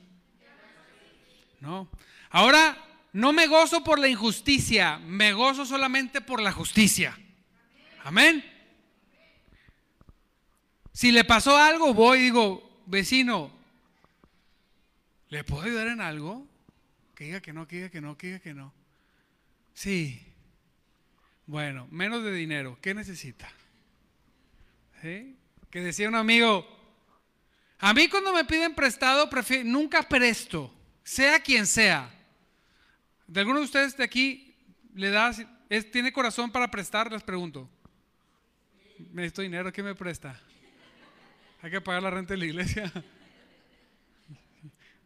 No. 1.62 1.88
Ahora 2.30 2.78
no 3.14 3.32
me 3.32 3.48
gozo 3.48 3.86
por 3.86 4.00
la 4.00 4.10
injusticia, 4.10 4.98
me 4.98 5.32
gozo 5.32 5.66
solamente 5.66 6.20
por 6.20 6.42
la 6.42 6.52
justicia. 6.52 7.18
Amén. 8.04 8.44
Si 10.92 11.14
le 11.14 11.24
pasó 11.24 11.56
algo, 11.56 11.94
voy 11.94 12.20
y 12.20 12.24
digo, 12.24 12.84
vecino, 12.86 13.61
¿le 15.32 15.44
puedo 15.44 15.64
ayudar 15.64 15.88
en 15.88 16.02
algo? 16.02 16.48
Que 17.16 17.24
diga 17.24 17.42
que 17.42 17.54
no, 17.54 17.68
que 17.68 17.78
diga 17.78 17.90
que 17.90 18.02
no, 18.02 18.18
que 18.18 18.28
diga 18.28 18.40
que 18.40 18.54
no. 18.54 18.72
Sí. 19.74 20.22
Bueno, 21.48 21.88
menos 21.90 22.24
de 22.24 22.34
dinero, 22.34 22.78
¿qué 22.82 22.94
necesita? 22.94 23.52
Que 25.02 25.82
decía 25.82 26.08
un 26.08 26.16
amigo, 26.16 26.68
a 27.80 27.94
mí 27.94 28.08
cuando 28.10 28.34
me 28.34 28.46
piden 28.46 28.76
prestado, 28.76 29.30
nunca 29.64 30.04
presto, 30.04 30.72
sea 31.04 31.40
quien 31.40 31.66
sea. 31.66 32.14
¿De 33.26 33.40
alguno 33.40 33.60
de 33.60 33.66
ustedes 33.66 33.98
de 33.98 34.04
aquí 34.04 34.54
le 34.94 35.10
da, 35.10 35.32
tiene 35.92 36.14
corazón 36.14 36.52
para 36.52 36.70
prestar? 36.70 37.12
Les 37.12 37.24
pregunto. 37.24 37.70
Necesito 39.12 39.42
dinero, 39.42 39.72
¿qué 39.72 39.82
me 39.82 39.96
presta? 39.96 40.40
Hay 41.62 41.72
que 41.72 41.82
pagar 41.82 42.04
la 42.04 42.12
renta 42.12 42.34
de 42.34 42.38
la 42.38 42.46
iglesia. 42.46 42.92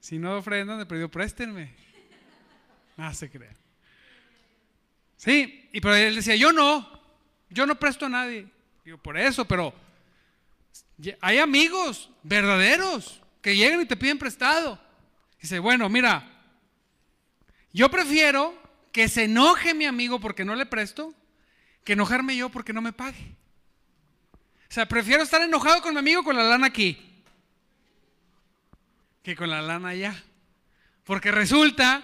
Si 0.05 0.19
no 0.19 0.38
ofrendan, 0.38 0.77
de 0.77 0.85
perdido, 0.85 1.09
préstenme. 1.09 1.74
Nada 2.95 3.12
se 3.15 3.27
crea. 3.27 3.55
Sí, 5.17 5.67
y 5.74 5.81
pero 5.81 5.95
él 5.95 6.13
decía, 6.13 6.35
yo 6.35 6.53
no, 6.53 6.88
yo 7.50 7.65
no 7.65 7.79
presto 7.79 8.05
a 8.05 8.09
nadie. 8.09 8.47
Digo, 8.83 9.00
por 9.00 9.17
eso, 9.17 9.45
pero 9.45 9.74
hay 11.21 11.39
amigos 11.39 12.12
verdaderos 12.21 13.19
que 13.41 13.55
llegan 13.55 13.81
y 13.81 13.88
te 13.88 13.97
piden 13.97 14.19
prestado. 14.19 14.79
Dice, 15.41 15.57
bueno, 15.57 15.89
mira, 15.89 16.24
yo 17.74 17.89
prefiero 17.89 18.53
que 18.91 19.07
se 19.07 19.24
enoje 19.24 19.74
mi 19.74 19.85
amigo 19.85 20.19
porque 20.19 20.45
no 20.45 20.53
le 20.53 20.67
presto, 20.67 21.15
que 21.83 21.93
enojarme 21.93 22.38
yo 22.38 22.50
porque 22.50 22.74
no 22.74 22.81
me 22.83 22.93
pague. 22.93 23.35
O 24.69 24.71
sea, 24.75 24.88
prefiero 24.88 25.24
estar 25.24 25.41
enojado 25.41 25.81
con 25.81 25.95
mi 25.95 26.00
amigo 26.00 26.24
con 26.24 26.35
la 26.35 26.43
lana 26.43 26.67
aquí 26.67 27.14
que 29.25 29.36
con 29.36 29.50
la 29.50 29.60
lana 29.60 29.89
allá. 29.89 30.24
Porque 31.03 31.32
resulta 31.32 32.03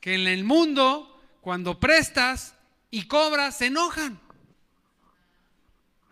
que 0.00 0.14
en 0.14 0.28
el 0.28 0.44
mundo, 0.44 1.20
cuando 1.40 1.80
prestas 1.80 2.54
y 2.92 3.08
cobras, 3.08 3.58
se 3.58 3.66
enojan. 3.66 4.20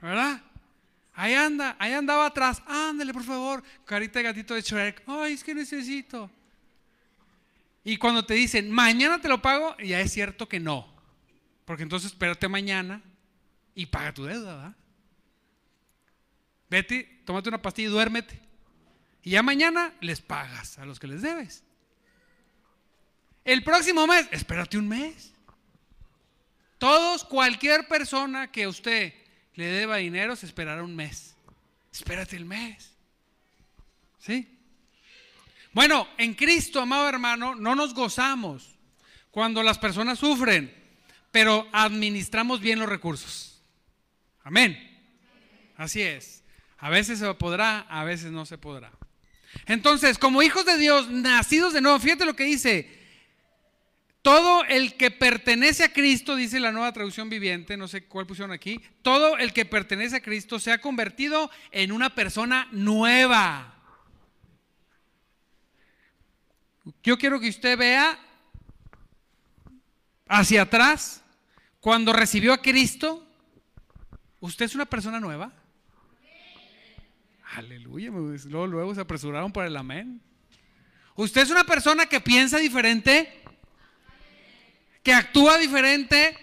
¿Verdad? 0.03 0.43
Ahí 1.15 1.35
anda, 1.35 1.77
ahí 1.79 1.93
andaba 1.93 2.27
atrás. 2.27 2.61
Ándale, 2.67 3.12
por 3.12 3.23
favor. 3.23 3.62
Carita 3.85 4.19
de 4.19 4.25
gatito 4.25 4.55
de 4.55 4.62
Shrek. 4.62 5.05
Ay, 5.07 5.35
es 5.35 5.45
que 5.45 5.55
necesito. 5.55 6.29
Y 7.85 7.97
cuando 7.97 8.27
te 8.27 8.35
dicen, 8.35 8.69
mañana 8.69 9.21
te 9.21 9.29
lo 9.29 9.41
pago, 9.41 9.77
ya 9.79 10.00
es 10.00 10.12
cierto 10.12 10.49
que 10.49 10.59
no. 10.59 10.93
Porque 11.65 11.85
entonces 11.85 12.11
espérate 12.11 12.49
mañana 12.49 13.00
y 13.77 13.87
paga 13.87 14.12
tu 14.12 14.25
deuda, 14.25 14.57
¿verdad? 14.57 14.77
Vete, 16.69 17.23
tómate 17.25 17.49
una 17.49 17.62
pastilla 17.62 17.88
y 17.88 17.93
duérmete. 17.93 18.48
Y 19.29 19.33
ya 19.33 19.43
mañana 19.43 19.93
les 20.01 20.23
pagas 20.23 20.79
a 20.79 20.87
los 20.87 20.99
que 20.99 21.07
les 21.07 21.21
debes. 21.21 21.63
El 23.45 23.63
próximo 23.63 24.07
mes, 24.07 24.27
espérate 24.31 24.79
un 24.79 24.89
mes. 24.89 25.35
Todos, 26.79 27.25
cualquier 27.25 27.87
persona 27.89 28.51
que 28.51 28.67
usted 28.67 29.13
le 29.53 29.67
deba 29.67 29.97
dinero, 29.97 30.35
se 30.35 30.47
esperará 30.47 30.83
un 30.83 30.97
mes. 30.97 31.37
Espérate 31.93 32.37
el 32.37 32.47
mes. 32.47 32.97
¿Sí? 34.19 34.49
Bueno, 35.75 36.09
en 36.17 36.33
Cristo, 36.33 36.81
amado 36.81 37.07
hermano, 37.07 37.55
no 37.55 37.75
nos 37.75 37.93
gozamos 37.93 38.79
cuando 39.31 39.63
las 39.63 39.77
personas 39.77 40.21
sufren, 40.21 40.75
pero 41.31 41.69
administramos 41.73 42.61
bien 42.61 42.79
los 42.79 42.89
recursos. 42.89 43.61
Amén. 44.43 44.75
Así 45.77 46.01
es. 46.01 46.43
A 46.79 46.89
veces 46.89 47.19
se 47.19 47.35
podrá, 47.35 47.81
a 47.81 48.05
veces 48.05 48.33
no 48.33 48.47
se 48.47 48.57
podrá. 48.57 48.91
Entonces, 49.67 50.19
como 50.19 50.43
hijos 50.43 50.64
de 50.64 50.76
Dios, 50.78 51.09
nacidos 51.11 51.73
de 51.73 51.81
nuevo, 51.81 51.99
fíjate 51.99 52.25
lo 52.25 52.37
que 52.37 52.45
dice. 52.45 52.99
Todo 54.23 54.64
el 54.64 54.95
que 54.97 55.11
pertenece 55.11 55.85
a 55.85 55.93
Cristo, 55.93 56.37
dice 56.37 56.61
la 56.61 56.73
nueva 56.73 56.93
traducción 56.93 57.31
viviente, 57.31 57.76
no 57.76 57.88
sé 57.88 58.05
cuál 58.05 58.26
pusieron 58.26 58.52
aquí, 58.52 58.81
todo 59.02 59.38
el 59.38 59.52
que 59.52 59.64
pertenece 59.64 60.17
a 60.17 60.23
Cristo 60.23 60.59
se 60.59 60.73
ha 60.73 60.81
convertido 60.81 61.50
en 61.71 61.93
una 61.93 62.14
persona 62.14 62.69
nueva. 62.73 63.75
Yo 67.02 67.17
quiero 67.17 67.40
que 67.40 67.49
usted 67.49 67.78
vea 67.78 68.19
hacia 70.26 70.62
atrás, 70.62 71.23
cuando 71.81 72.12
recibió 72.12 72.52
a 72.52 72.61
Cristo, 72.61 73.26
usted 74.40 74.67
es 74.67 74.75
una 74.75 74.87
persona 74.87 75.21
nueva. 75.21 75.52
Aleluya, 77.55 78.11
luego, 78.11 78.67
luego 78.67 78.95
se 78.95 79.00
apresuraron 79.00 79.52
por 79.52 79.64
el 79.64 79.76
amén. 79.76 80.21
¿Usted 81.14 81.43
es 81.43 81.50
una 81.50 81.64
persona 81.64 82.07
que 82.07 82.21
piensa 82.21 82.59
diferente? 82.59 83.43
¿Que 85.02 85.12
actúa 85.12 85.57
diferente? 85.59 86.37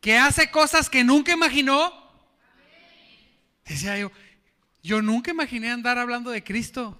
¿Que 0.00 0.18
hace 0.18 0.50
cosas 0.50 0.90
que 0.90 1.02
nunca 1.02 1.32
imaginó? 1.32 1.92
Decía 3.64 3.98
yo, 3.98 4.12
yo 4.82 5.00
nunca 5.00 5.30
imaginé 5.30 5.70
andar 5.70 5.98
hablando 5.98 6.30
de 6.30 6.44
Cristo. 6.44 6.98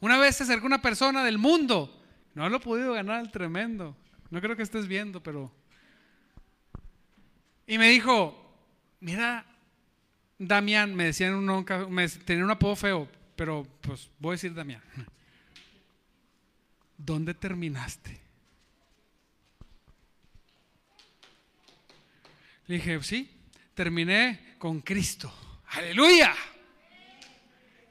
Una 0.00 0.18
vez 0.18 0.36
se 0.36 0.42
acercó 0.42 0.66
una 0.66 0.82
persona 0.82 1.24
del 1.24 1.38
mundo, 1.38 2.02
no 2.34 2.48
lo 2.48 2.58
he 2.58 2.60
podido 2.60 2.92
ganar 2.92 3.20
el 3.20 3.30
tremendo. 3.30 3.96
No 4.30 4.40
creo 4.40 4.56
que 4.56 4.62
estés 4.62 4.86
viendo, 4.86 5.22
pero... 5.22 5.52
Y 7.66 7.78
me 7.78 7.88
dijo, 7.88 8.54
mira, 9.00 9.46
Damián, 10.38 10.94
me 10.94 11.04
decían 11.04 11.34
un, 11.34 11.66
me, 11.90 12.08
tenía 12.08 12.44
un 12.44 12.50
apodo 12.50 12.76
feo, 12.76 13.08
pero 13.34 13.66
pues 13.80 14.10
voy 14.18 14.32
a 14.32 14.32
decir 14.32 14.54
Damián. 14.54 14.82
¿Dónde 16.98 17.34
terminaste? 17.34 18.20
Le 22.66 22.76
dije, 22.76 23.02
sí, 23.02 23.30
terminé 23.74 24.56
con 24.58 24.80
Cristo. 24.80 25.32
Aleluya. 25.68 26.34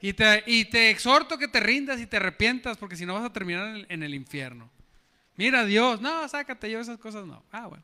Y 0.00 0.12
te, 0.12 0.90
exhorto 0.90 1.38
que 1.38 1.48
te 1.48 1.58
rindas 1.58 2.00
y 2.00 2.06
te 2.06 2.18
arrepientas 2.18 2.76
porque 2.76 2.96
si 2.96 3.06
no 3.06 3.14
vas 3.14 3.24
a 3.24 3.32
terminar 3.32 3.76
en, 3.76 3.86
en 3.88 4.02
el 4.02 4.14
infierno. 4.14 4.70
Mira 5.36 5.64
Dios, 5.64 6.00
no, 6.00 6.28
sácate 6.28 6.70
yo 6.70 6.80
esas 6.80 6.98
cosas, 6.98 7.26
no. 7.26 7.42
Ah, 7.50 7.66
bueno, 7.66 7.82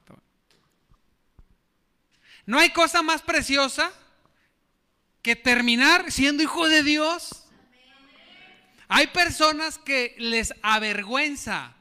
No 2.46 2.58
hay 2.58 2.70
cosa 2.70 3.02
más 3.02 3.22
preciosa 3.22 3.92
que 5.22 5.36
terminar 5.36 6.10
siendo 6.10 6.42
hijo 6.42 6.68
de 6.68 6.82
Dios. 6.82 7.44
Hay 8.88 9.06
personas 9.06 9.78
que 9.78 10.14
les 10.18 10.52
avergüenza. 10.60 11.74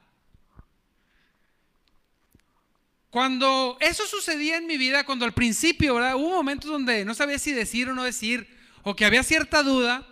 Cuando 3.10 3.77
eso 3.81 4.07
sucedía 4.07 4.55
en 4.57 4.67
mi 4.67 4.77
vida, 4.77 5.03
cuando 5.03 5.25
al 5.25 5.33
principio. 5.33 5.95
Hubo 5.95 6.29
momentos 6.29 6.71
donde 6.71 7.03
no 7.03 7.13
sabía 7.13 7.39
si 7.39 7.51
decir 7.51 7.89
o 7.89 7.93
no 7.93 8.03
decir, 8.03 8.48
o 8.83 8.95
que 8.95 9.03
había 9.03 9.24
cierta 9.24 9.63
duda, 9.63 10.07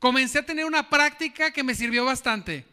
comencé 0.00 0.40
a 0.40 0.46
tener 0.46 0.64
una 0.64 0.90
práctica 0.90 1.52
que 1.52 1.62
me 1.62 1.76
sirvió 1.76 2.04
bastante. 2.04 2.66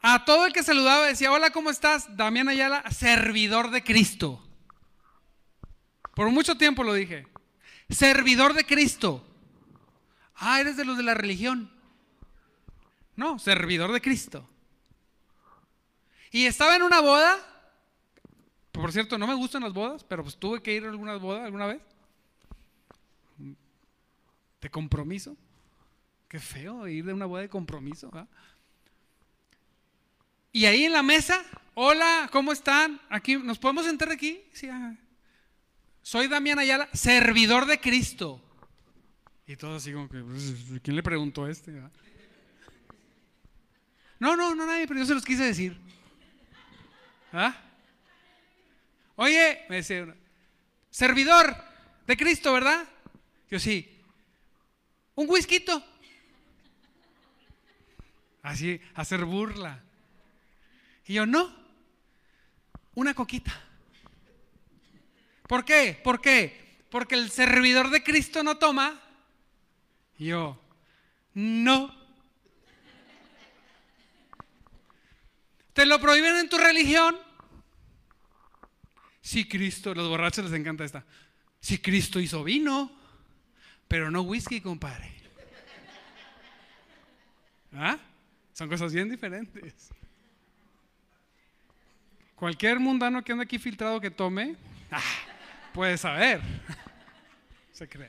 A 0.00 0.24
todo 0.24 0.46
el 0.46 0.52
que 0.52 0.62
saludaba 0.62 1.04
decía, 1.06 1.32
hola, 1.32 1.50
¿cómo 1.50 1.68
estás? 1.68 2.16
Damián 2.16 2.48
Ayala, 2.48 2.84
servidor 2.92 3.70
de 3.70 3.82
Cristo. 3.82 4.45
Por 6.16 6.30
mucho 6.30 6.56
tiempo 6.56 6.82
lo 6.82 6.94
dije. 6.94 7.26
Servidor 7.90 8.54
de 8.54 8.64
Cristo. 8.64 9.22
Ah, 10.34 10.58
eres 10.62 10.78
de 10.78 10.86
los 10.86 10.96
de 10.96 11.02
la 11.02 11.12
religión. 11.12 11.70
No, 13.16 13.38
servidor 13.38 13.92
de 13.92 14.00
Cristo. 14.00 14.48
Y 16.30 16.46
estaba 16.46 16.74
en 16.74 16.82
una 16.82 17.00
boda. 17.00 17.36
Por 18.72 18.92
cierto, 18.92 19.18
no 19.18 19.26
me 19.26 19.34
gustan 19.34 19.62
las 19.62 19.74
bodas, 19.74 20.04
pero 20.04 20.22
pues 20.22 20.38
tuve 20.38 20.62
que 20.62 20.72
ir 20.72 20.86
a 20.86 20.88
alguna 20.88 21.16
boda 21.16 21.44
alguna 21.44 21.66
vez. 21.66 21.82
De 24.62 24.70
compromiso. 24.70 25.36
Qué 26.28 26.40
feo 26.40 26.88
ir 26.88 27.04
de 27.04 27.12
una 27.12 27.26
boda 27.26 27.42
de 27.42 27.50
compromiso. 27.50 28.10
Y 30.50 30.64
ahí 30.64 30.84
en 30.86 30.92
la 30.92 31.02
mesa, 31.02 31.44
hola, 31.74 32.30
¿cómo 32.32 32.52
están? 32.52 33.02
Aquí, 33.10 33.36
¿nos 33.36 33.58
podemos 33.58 33.84
sentar 33.84 34.10
aquí? 34.10 34.42
Sí, 34.54 34.70
soy 36.06 36.28
Damián 36.28 36.56
Ayala, 36.60 36.88
servidor 36.92 37.66
de 37.66 37.80
Cristo. 37.80 38.40
Y 39.44 39.56
todo 39.56 39.74
así 39.74 39.92
como 39.92 40.08
que, 40.08 40.20
pues, 40.20 40.54
¿quién 40.80 40.94
le 40.94 41.02
preguntó 41.02 41.46
a 41.46 41.50
este? 41.50 41.72
No, 44.20 44.36
no, 44.36 44.54
no 44.54 44.66
nadie, 44.66 44.86
pero 44.86 45.00
yo 45.00 45.06
se 45.06 45.14
los 45.14 45.24
quise 45.24 45.42
decir. 45.42 45.76
¿Ah? 47.32 47.60
Oye, 49.16 49.66
me 49.68 49.76
decía, 49.76 50.14
servidor 50.90 51.56
de 52.06 52.16
Cristo, 52.16 52.52
¿verdad? 52.52 52.86
Yo 53.50 53.58
sí. 53.58 54.00
Un 55.16 55.28
whisky. 55.28 55.64
Así, 58.42 58.80
hacer 58.94 59.24
burla. 59.24 59.82
Y 61.04 61.14
yo, 61.14 61.26
no. 61.26 61.52
Una 62.94 63.12
coquita. 63.12 63.65
¿Por 65.48 65.64
qué? 65.64 65.98
¿Por 66.02 66.20
qué? 66.20 66.84
Porque 66.90 67.14
el 67.14 67.30
servidor 67.30 67.90
de 67.90 68.02
Cristo 68.02 68.42
no 68.42 68.56
toma. 68.56 69.00
Yo, 70.18 70.58
no. 71.34 71.94
¿Te 75.72 75.84
lo 75.84 76.00
prohíben 76.00 76.36
en 76.36 76.48
tu 76.48 76.56
religión? 76.56 77.16
Si 79.20 79.46
Cristo, 79.46 79.94
los 79.94 80.08
borrachos 80.08 80.44
les 80.44 80.58
encanta 80.58 80.84
esta. 80.84 81.04
Si 81.60 81.78
Cristo 81.78 82.18
hizo 82.20 82.42
vino, 82.42 82.90
pero 83.88 84.10
no 84.10 84.22
whisky, 84.22 84.60
compadre. 84.60 85.14
¿Ah? 87.74 87.98
Son 88.52 88.68
cosas 88.68 88.92
bien 88.92 89.10
diferentes. 89.10 89.90
Cualquier 92.36 92.80
mundano 92.80 93.22
que 93.22 93.32
ande 93.32 93.44
aquí 93.44 93.58
filtrado 93.58 94.00
que 94.00 94.10
tome, 94.10 94.56
ah, 94.90 95.02
puede 95.76 95.98
saber. 95.98 96.40
Se 97.72 97.86
cree. 97.86 98.08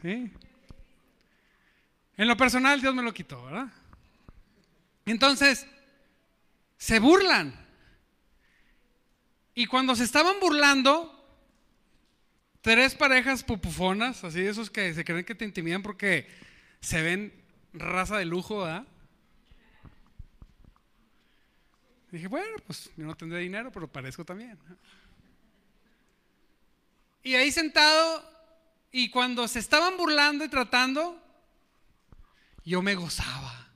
¿Sí? 0.00 0.32
En 2.16 2.28
lo 2.28 2.36
personal 2.36 2.80
Dios 2.80 2.94
me 2.94 3.02
lo 3.02 3.12
quitó, 3.12 3.44
¿verdad? 3.44 3.66
Entonces, 5.04 5.66
se 6.76 7.00
burlan. 7.00 7.52
Y 9.52 9.66
cuando 9.66 9.96
se 9.96 10.04
estaban 10.04 10.38
burlando, 10.40 11.12
tres 12.60 12.94
parejas 12.94 13.42
pupufonas, 13.42 14.22
así 14.22 14.40
esos 14.40 14.70
que 14.70 14.94
se 14.94 15.04
creen 15.04 15.24
que 15.24 15.34
te 15.34 15.44
intimidan 15.44 15.82
porque 15.82 16.28
se 16.80 17.02
ven 17.02 17.32
raza 17.72 18.16
de 18.16 18.24
lujo, 18.24 18.62
¿verdad? 18.62 18.86
Dije, 22.12 22.28
bueno, 22.28 22.56
pues 22.64 22.90
yo 22.96 23.04
no 23.04 23.16
tendré 23.16 23.40
dinero, 23.40 23.72
pero 23.72 23.90
parezco 23.90 24.24
también. 24.24 24.56
Y 27.28 27.34
ahí 27.34 27.52
sentado, 27.52 28.24
y 28.90 29.10
cuando 29.10 29.46
se 29.48 29.58
estaban 29.58 29.98
burlando 29.98 30.46
y 30.46 30.48
tratando, 30.48 31.22
yo 32.64 32.80
me 32.80 32.94
gozaba. 32.94 33.68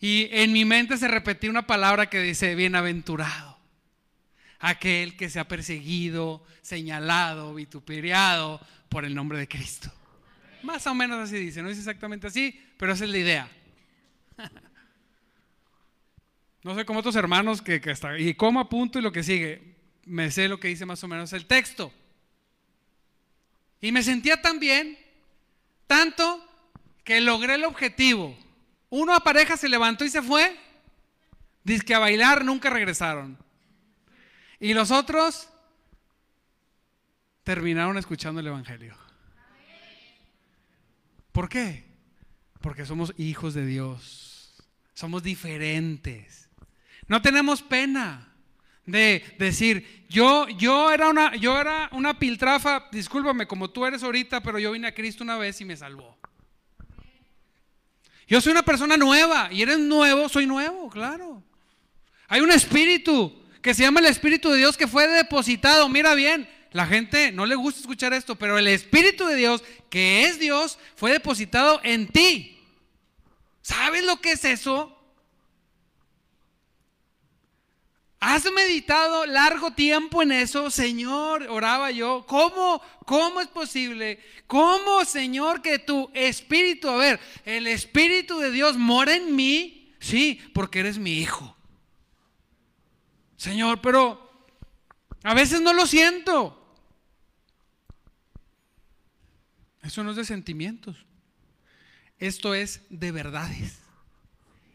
Y 0.00 0.28
en 0.30 0.50
mi 0.54 0.64
mente 0.64 0.96
se 0.96 1.08
repetía 1.08 1.50
una 1.50 1.66
palabra 1.66 2.08
que 2.08 2.22
dice, 2.22 2.54
bienaventurado. 2.54 3.58
Aquel 4.60 5.14
que 5.14 5.28
se 5.28 5.40
ha 5.40 5.46
perseguido, 5.46 6.42
señalado, 6.62 7.52
vituperiado 7.52 8.58
por 8.88 9.04
el 9.04 9.14
nombre 9.14 9.38
de 9.38 9.46
Cristo. 9.46 9.92
Más 10.62 10.86
o 10.86 10.94
menos 10.94 11.18
así 11.18 11.36
dice, 11.36 11.60
no 11.60 11.68
es 11.68 11.76
exactamente 11.76 12.28
así, 12.28 12.58
pero 12.78 12.94
esa 12.94 13.04
es 13.04 13.10
la 13.10 13.18
idea. 13.18 13.48
No 16.64 16.76
sé 16.76 16.84
cómo 16.84 17.00
otros 17.00 17.16
hermanos 17.16 17.60
que, 17.60 17.80
que 17.80 17.90
hasta, 17.90 18.16
y 18.16 18.34
como 18.34 18.60
a 18.60 18.68
punto 18.68 18.96
y 18.96 19.02
lo 19.02 19.10
que 19.10 19.24
sigue 19.24 19.71
me 20.04 20.30
sé 20.30 20.48
lo 20.48 20.58
que 20.58 20.68
dice 20.68 20.86
más 20.86 21.02
o 21.04 21.08
menos 21.08 21.32
el 21.32 21.46
texto. 21.46 21.92
Y 23.80 23.92
me 23.92 24.02
sentía 24.02 24.40
tan 24.40 24.58
bien, 24.60 24.98
tanto 25.86 26.44
que 27.04 27.20
logré 27.20 27.56
el 27.56 27.64
objetivo. 27.64 28.36
Uno 28.90 29.14
a 29.14 29.20
pareja 29.20 29.56
se 29.56 29.68
levantó 29.68 30.04
y 30.04 30.10
se 30.10 30.22
fue. 30.22 30.56
Dice 31.64 31.84
que 31.84 31.94
a 31.94 31.98
bailar 31.98 32.44
nunca 32.44 32.70
regresaron. 32.70 33.38
Y 34.60 34.74
los 34.74 34.90
otros 34.90 35.48
terminaron 37.42 37.98
escuchando 37.98 38.40
el 38.40 38.46
Evangelio. 38.46 38.96
¿Por 41.32 41.48
qué? 41.48 41.84
Porque 42.60 42.86
somos 42.86 43.14
hijos 43.16 43.54
de 43.54 43.66
Dios. 43.66 44.62
Somos 44.94 45.22
diferentes. 45.22 46.48
No 47.08 47.22
tenemos 47.22 47.62
pena 47.62 48.31
de 48.86 49.24
decir, 49.38 50.06
yo, 50.08 50.48
yo, 50.48 50.90
era 50.90 51.08
una, 51.08 51.34
yo 51.36 51.58
era 51.58 51.88
una 51.92 52.18
piltrafa, 52.18 52.88
discúlpame, 52.92 53.46
como 53.46 53.70
tú 53.70 53.86
eres 53.86 54.02
ahorita, 54.02 54.42
pero 54.42 54.58
yo 54.58 54.72
vine 54.72 54.88
a 54.88 54.94
Cristo 54.94 55.24
una 55.24 55.36
vez 55.36 55.60
y 55.60 55.64
me 55.64 55.76
salvó. 55.76 56.18
Yo 58.26 58.40
soy 58.40 58.52
una 58.52 58.62
persona 58.62 58.96
nueva 58.96 59.48
y 59.52 59.62
eres 59.62 59.78
nuevo, 59.78 60.28
soy 60.28 60.46
nuevo, 60.46 60.88
claro. 60.88 61.42
Hay 62.28 62.40
un 62.40 62.50
espíritu 62.50 63.42
que 63.60 63.74
se 63.74 63.82
llama 63.82 64.00
el 64.00 64.06
Espíritu 64.06 64.50
de 64.50 64.58
Dios 64.58 64.76
que 64.76 64.88
fue 64.88 65.06
depositado. 65.06 65.88
Mira 65.88 66.14
bien, 66.14 66.48
la 66.72 66.86
gente 66.86 67.30
no 67.30 67.46
le 67.46 67.54
gusta 67.54 67.80
escuchar 67.80 68.12
esto, 68.12 68.34
pero 68.34 68.58
el 68.58 68.66
Espíritu 68.66 69.24
de 69.26 69.36
Dios, 69.36 69.62
que 69.88 70.24
es 70.24 70.40
Dios, 70.40 70.78
fue 70.96 71.12
depositado 71.12 71.80
en 71.84 72.08
ti. 72.08 72.58
¿Sabes 73.62 74.04
lo 74.04 74.20
que 74.20 74.32
es 74.32 74.44
eso? 74.44 74.98
¿Has 78.24 78.44
meditado 78.52 79.26
largo 79.26 79.72
tiempo 79.72 80.22
en 80.22 80.30
eso, 80.30 80.70
Señor? 80.70 81.42
Oraba 81.50 81.90
yo. 81.90 82.24
¿Cómo? 82.28 82.80
¿Cómo 83.04 83.40
es 83.40 83.48
posible? 83.48 84.20
¿Cómo, 84.46 85.04
Señor, 85.04 85.60
que 85.60 85.80
tu 85.80 86.08
espíritu, 86.14 86.88
a 86.88 86.98
ver, 86.98 87.18
el 87.44 87.66
espíritu 87.66 88.38
de 88.38 88.52
Dios 88.52 88.76
mora 88.76 89.16
en 89.16 89.34
mí? 89.34 89.92
Sí, 89.98 90.40
porque 90.54 90.78
eres 90.78 90.98
mi 90.98 91.14
hijo. 91.14 91.56
Señor, 93.36 93.80
pero 93.80 94.30
a 95.24 95.34
veces 95.34 95.60
no 95.60 95.72
lo 95.72 95.84
siento. 95.84 96.76
Eso 99.82 100.04
no 100.04 100.12
es 100.12 100.16
de 100.16 100.24
sentimientos. 100.24 101.06
Esto 102.20 102.54
es 102.54 102.82
de 102.88 103.10
verdades. 103.10 103.80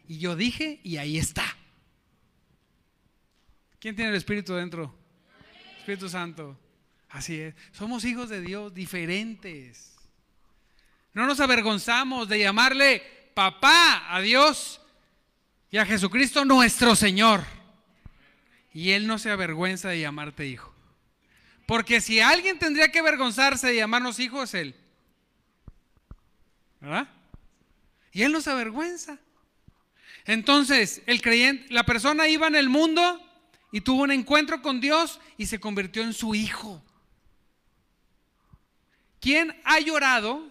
Y 0.06 0.18
yo 0.18 0.36
dije 0.36 0.82
y 0.84 0.98
ahí 0.98 1.16
está. 1.16 1.57
¿Quién 3.80 3.94
tiene 3.94 4.10
el 4.10 4.16
Espíritu 4.16 4.54
dentro? 4.54 4.94
Espíritu 5.78 6.08
Santo. 6.08 6.58
Así 7.08 7.40
es. 7.40 7.54
Somos 7.72 8.04
hijos 8.04 8.28
de 8.28 8.40
Dios 8.40 8.74
diferentes. 8.74 9.96
No 11.12 11.26
nos 11.26 11.40
avergonzamos 11.40 12.28
de 12.28 12.40
llamarle 12.40 13.02
papá 13.34 14.14
a 14.14 14.20
Dios 14.20 14.80
y 15.70 15.78
a 15.78 15.86
Jesucristo 15.86 16.44
nuestro 16.44 16.96
Señor. 16.96 17.44
Y 18.74 18.90
Él 18.90 19.06
no 19.06 19.18
se 19.18 19.30
avergüenza 19.30 19.90
de 19.90 20.00
llamarte 20.00 20.46
hijo. 20.46 20.74
Porque 21.66 22.00
si 22.00 22.20
alguien 22.20 22.58
tendría 22.58 22.90
que 22.90 22.98
avergonzarse 22.98 23.68
de 23.68 23.76
llamarnos 23.76 24.18
hijos, 24.18 24.54
es 24.54 24.54
Él. 24.54 24.74
¿Verdad? 26.80 27.08
Y 28.12 28.22
Él 28.22 28.32
no 28.32 28.40
se 28.40 28.50
avergüenza. 28.50 29.18
Entonces, 30.24 31.02
el 31.06 31.22
creyente, 31.22 31.72
la 31.72 31.84
persona 31.84 32.28
iba 32.28 32.46
en 32.46 32.56
el 32.56 32.68
mundo 32.68 33.27
y 33.70 33.80
tuvo 33.80 34.02
un 34.02 34.12
encuentro 34.12 34.62
con 34.62 34.80
Dios 34.80 35.20
y 35.36 35.46
se 35.46 35.60
convirtió 35.60 36.02
en 36.02 36.12
su 36.12 36.34
hijo. 36.34 36.82
¿Quién 39.20 39.54
ha 39.64 39.80
llorado 39.80 40.50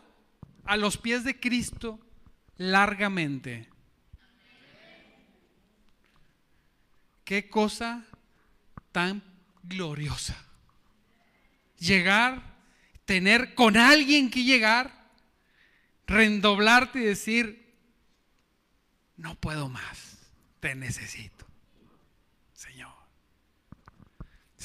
a 0.65 0.77
los 0.77 0.97
pies 0.97 1.23
de 1.23 1.39
Cristo 1.39 1.99
largamente? 2.57 3.67
Qué 7.23 7.49
cosa 7.49 8.05
tan 8.91 9.23
gloriosa. 9.63 10.37
Llegar, 11.79 12.41
tener 13.05 13.53
con 13.53 13.77
alguien 13.77 14.29
que 14.29 14.43
llegar, 14.43 15.11
rendoblarte 16.05 16.99
y 16.99 17.03
decir, 17.03 17.75
no 19.17 19.35
puedo 19.35 19.69
más, 19.69 20.17
te 20.59 20.73
necesito. 20.75 21.36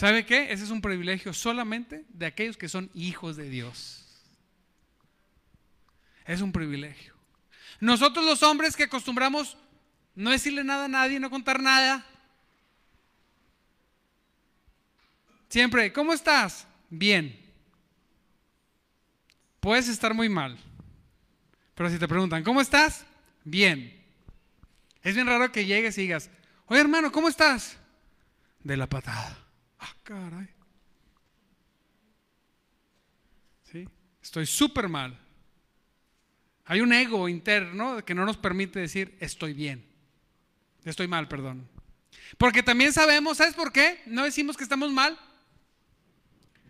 ¿Sabe 0.02 0.26
qué? 0.26 0.52
Ese 0.52 0.64
es 0.64 0.70
un 0.70 0.80
privilegio 0.80 1.32
solamente 1.32 2.04
de 2.08 2.26
aquellos 2.26 2.56
que 2.56 2.68
son 2.68 2.90
hijos 2.92 3.36
de 3.36 3.48
Dios. 3.48 4.04
Es 6.24 6.40
un 6.40 6.50
privilegio. 6.50 7.14
Nosotros 7.78 8.24
los 8.24 8.42
hombres 8.42 8.74
que 8.74 8.82
acostumbramos 8.82 9.56
no 10.16 10.30
decirle 10.30 10.64
nada 10.64 10.86
a 10.86 10.88
nadie, 10.88 11.20
no 11.20 11.30
contar 11.30 11.62
nada. 11.62 12.04
Siempre, 15.48 15.92
¿cómo 15.92 16.12
estás? 16.12 16.66
Bien. 16.90 17.38
Puedes 19.60 19.86
estar 19.86 20.14
muy 20.14 20.28
mal. 20.28 20.58
Pero 21.76 21.90
si 21.90 22.00
te 22.00 22.08
preguntan, 22.08 22.42
¿cómo 22.42 22.60
estás? 22.60 23.06
Bien. 23.44 24.04
Es 25.04 25.14
bien 25.14 25.28
raro 25.28 25.52
que 25.52 25.64
llegues 25.64 25.96
y 25.96 26.00
digas, 26.00 26.28
oye 26.66 26.80
hermano, 26.80 27.12
¿cómo 27.12 27.28
estás? 27.28 27.76
De 28.64 28.76
la 28.76 28.88
patada. 28.88 29.41
Ah, 29.83 29.95
caray. 30.05 30.49
¿Sí? 33.64 33.88
Estoy 34.23 34.47
súper 34.47 34.88
mal. 34.88 35.18
Hay 36.66 36.81
un 36.81 36.92
ego 36.92 37.29
interno 37.29 38.05
que 38.05 38.14
no 38.14 38.25
nos 38.25 38.37
permite 38.37 38.79
decir, 38.79 39.16
estoy 39.18 39.55
bien. 39.55 39.85
Estoy 40.85 41.09
mal, 41.09 41.27
perdón. 41.27 41.68
Porque 42.38 42.62
también 42.62 42.92
sabemos, 42.92 43.38
¿sabes 43.38 43.55
por 43.55 43.73
qué? 43.73 44.01
No 44.07 44.23
decimos 44.23 44.57
que 44.57 44.62
estamos 44.62 44.92
mal. 44.92 45.18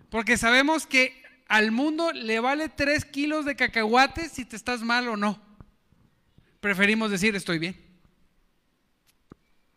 Porque 0.08 0.38
sabemos 0.38 0.86
que 0.86 1.22
al 1.48 1.70
mundo 1.70 2.12
le 2.12 2.40
vale 2.40 2.70
3 2.70 3.04
kilos 3.04 3.44
de 3.44 3.56
cacahuates 3.56 4.32
si 4.32 4.46
te 4.46 4.56
estás 4.56 4.80
mal 4.80 5.06
o 5.08 5.18
no. 5.18 5.38
Preferimos 6.60 7.10
decir, 7.10 7.36
estoy 7.36 7.58
bien. 7.58 7.76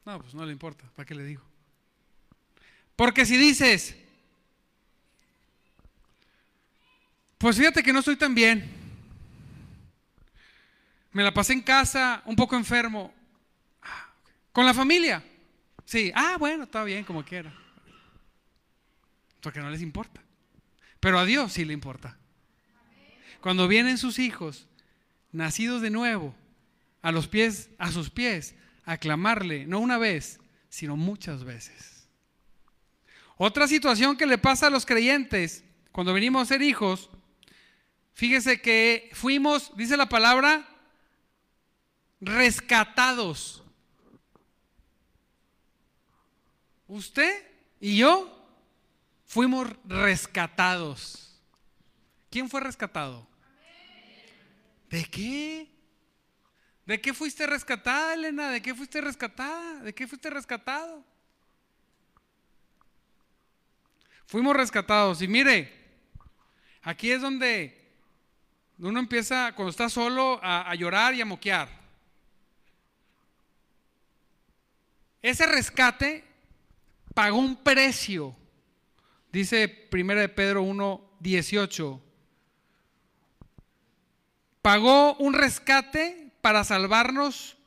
No, 0.05 0.21
pues 0.21 0.33
no 0.33 0.45
le 0.45 0.53
importa, 0.53 0.89
¿para 0.95 1.05
qué 1.05 1.15
le 1.15 1.25
digo? 1.25 1.54
Porque 2.95 3.25
si 3.25 3.37
dices, 3.37 3.95
pues 7.37 7.57
fíjate 7.57 7.83
que 7.83 7.91
no 7.91 7.99
estoy 7.99 8.15
tan 8.15 8.33
bien, 8.33 8.69
me 11.11 11.23
la 11.23 11.33
pasé 11.33 11.53
en 11.53 11.61
casa, 11.61 12.21
un 12.25 12.35
poco 12.35 12.55
enfermo, 12.55 13.13
con 14.51 14.65
la 14.65 14.73
familia, 14.73 15.23
sí, 15.85 16.11
ah, 16.15 16.37
bueno, 16.39 16.63
está 16.63 16.83
bien, 16.83 17.03
como 17.03 17.23
quiera, 17.23 17.53
porque 19.41 19.59
no 19.59 19.69
les 19.69 19.81
importa. 19.81 20.21
Pero 20.99 21.19
a 21.19 21.25
Dios 21.25 21.53
sí 21.53 21.65
le 21.65 21.73
importa. 21.73 22.17
Cuando 23.41 23.67
vienen 23.67 23.97
sus 23.97 24.17
hijos, 24.17 24.67
nacidos 25.31 25.81
de 25.81 25.89
nuevo, 25.89 26.33
a 27.01 27.11
los 27.11 27.27
pies, 27.27 27.69
a 27.77 27.91
sus 27.91 28.09
pies, 28.09 28.55
a 28.85 28.97
clamarle, 28.97 29.67
no 29.67 29.79
una 29.79 29.97
vez, 29.97 30.39
sino 30.69 30.97
muchas 30.97 31.43
veces. 31.43 31.94
Otra 33.37 33.67
situación 33.67 34.15
que 34.15 34.25
le 34.25 34.37
pasa 34.37 34.67
a 34.67 34.69
los 34.69 34.85
creyentes 34.85 35.63
cuando 35.91 36.13
venimos 36.13 36.43
a 36.43 36.45
ser 36.45 36.61
hijos, 36.61 37.09
fíjese 38.13 38.61
que 38.61 39.09
fuimos, 39.13 39.75
dice 39.75 39.97
la 39.97 40.07
palabra, 40.07 40.67
rescatados. 42.21 43.63
Usted 46.87 47.43
y 47.79 47.97
yo 47.97 48.47
fuimos 49.25 49.69
rescatados. 49.85 51.41
¿Quién 52.29 52.49
fue 52.49 52.61
rescatado? 52.61 53.27
¿De 54.89 55.03
qué? 55.05 55.69
¿De 56.85 57.01
qué 57.01 57.13
fuiste 57.13 57.47
rescatada, 57.47 58.13
Elena? 58.13 58.49
¿De 58.51 58.61
qué 58.61 58.73
fuiste 58.75 59.01
rescatada? 59.01 59.81
¿De 59.81 59.93
qué 59.93 60.07
fuiste 60.07 60.29
rescatado? 60.29 61.03
Fuimos 64.25 64.55
rescatados. 64.55 65.21
Y 65.21 65.27
mire, 65.27 65.73
aquí 66.81 67.11
es 67.11 67.21
donde 67.21 67.91
uno 68.79 68.99
empieza, 68.99 69.53
cuando 69.53 69.71
está 69.71 69.89
solo, 69.89 70.39
a, 70.43 70.73
llorar 70.75 71.13
y 71.13 71.21
a 71.21 71.25
moquear. 71.25 71.69
Ese 75.21 75.45
rescate 75.45 76.23
pagó 77.13 77.37
un 77.37 77.55
precio 77.55 78.35
Dice 79.35 79.89
1 79.91 80.15
de 80.15 80.29
Pedro 80.29 80.61
1, 80.63 81.17
18. 81.19 82.01
Pagó 84.61 85.15
un 85.15 85.33
rescate 85.33 86.31
para 86.39 86.63
salvarnos 86.63 87.57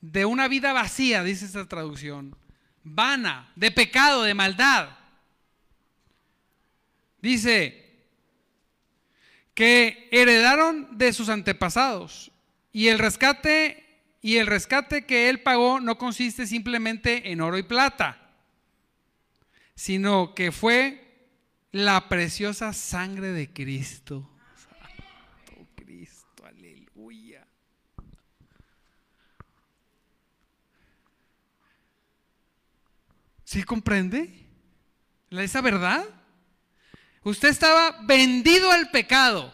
de 0.00 0.24
una 0.24 0.46
vida 0.46 0.72
vacía, 0.72 1.24
dice 1.24 1.46
esta 1.46 1.66
traducción. 1.66 2.36
Vana, 2.84 3.50
de 3.56 3.72
pecado, 3.72 4.22
de 4.22 4.34
maldad. 4.34 4.97
Dice 7.20 7.84
que 9.54 10.08
heredaron 10.12 10.96
de 10.96 11.12
sus 11.12 11.28
antepasados 11.28 12.30
y 12.72 12.88
el 12.88 12.98
rescate 12.98 13.84
y 14.20 14.36
el 14.36 14.46
rescate 14.46 15.04
que 15.06 15.28
él 15.28 15.40
pagó 15.40 15.80
no 15.80 15.98
consiste 15.98 16.46
simplemente 16.46 17.30
en 17.30 17.40
oro 17.40 17.58
y 17.58 17.62
plata 17.62 18.28
sino 19.78 20.34
que 20.34 20.50
fue 20.50 21.30
la 21.70 22.08
preciosa 22.08 22.72
sangre 22.72 23.28
de 23.28 23.52
Cristo. 23.52 24.28
Santo 24.56 25.68
Cristo, 25.76 26.44
aleluya. 26.44 27.46
¿Sí 33.44 33.62
comprende? 33.62 34.48
¿Esa 35.30 35.60
verdad? 35.60 36.04
Usted 37.28 37.50
estaba 37.50 37.94
vendido 38.04 38.70
al 38.70 38.90
pecado, 38.90 39.52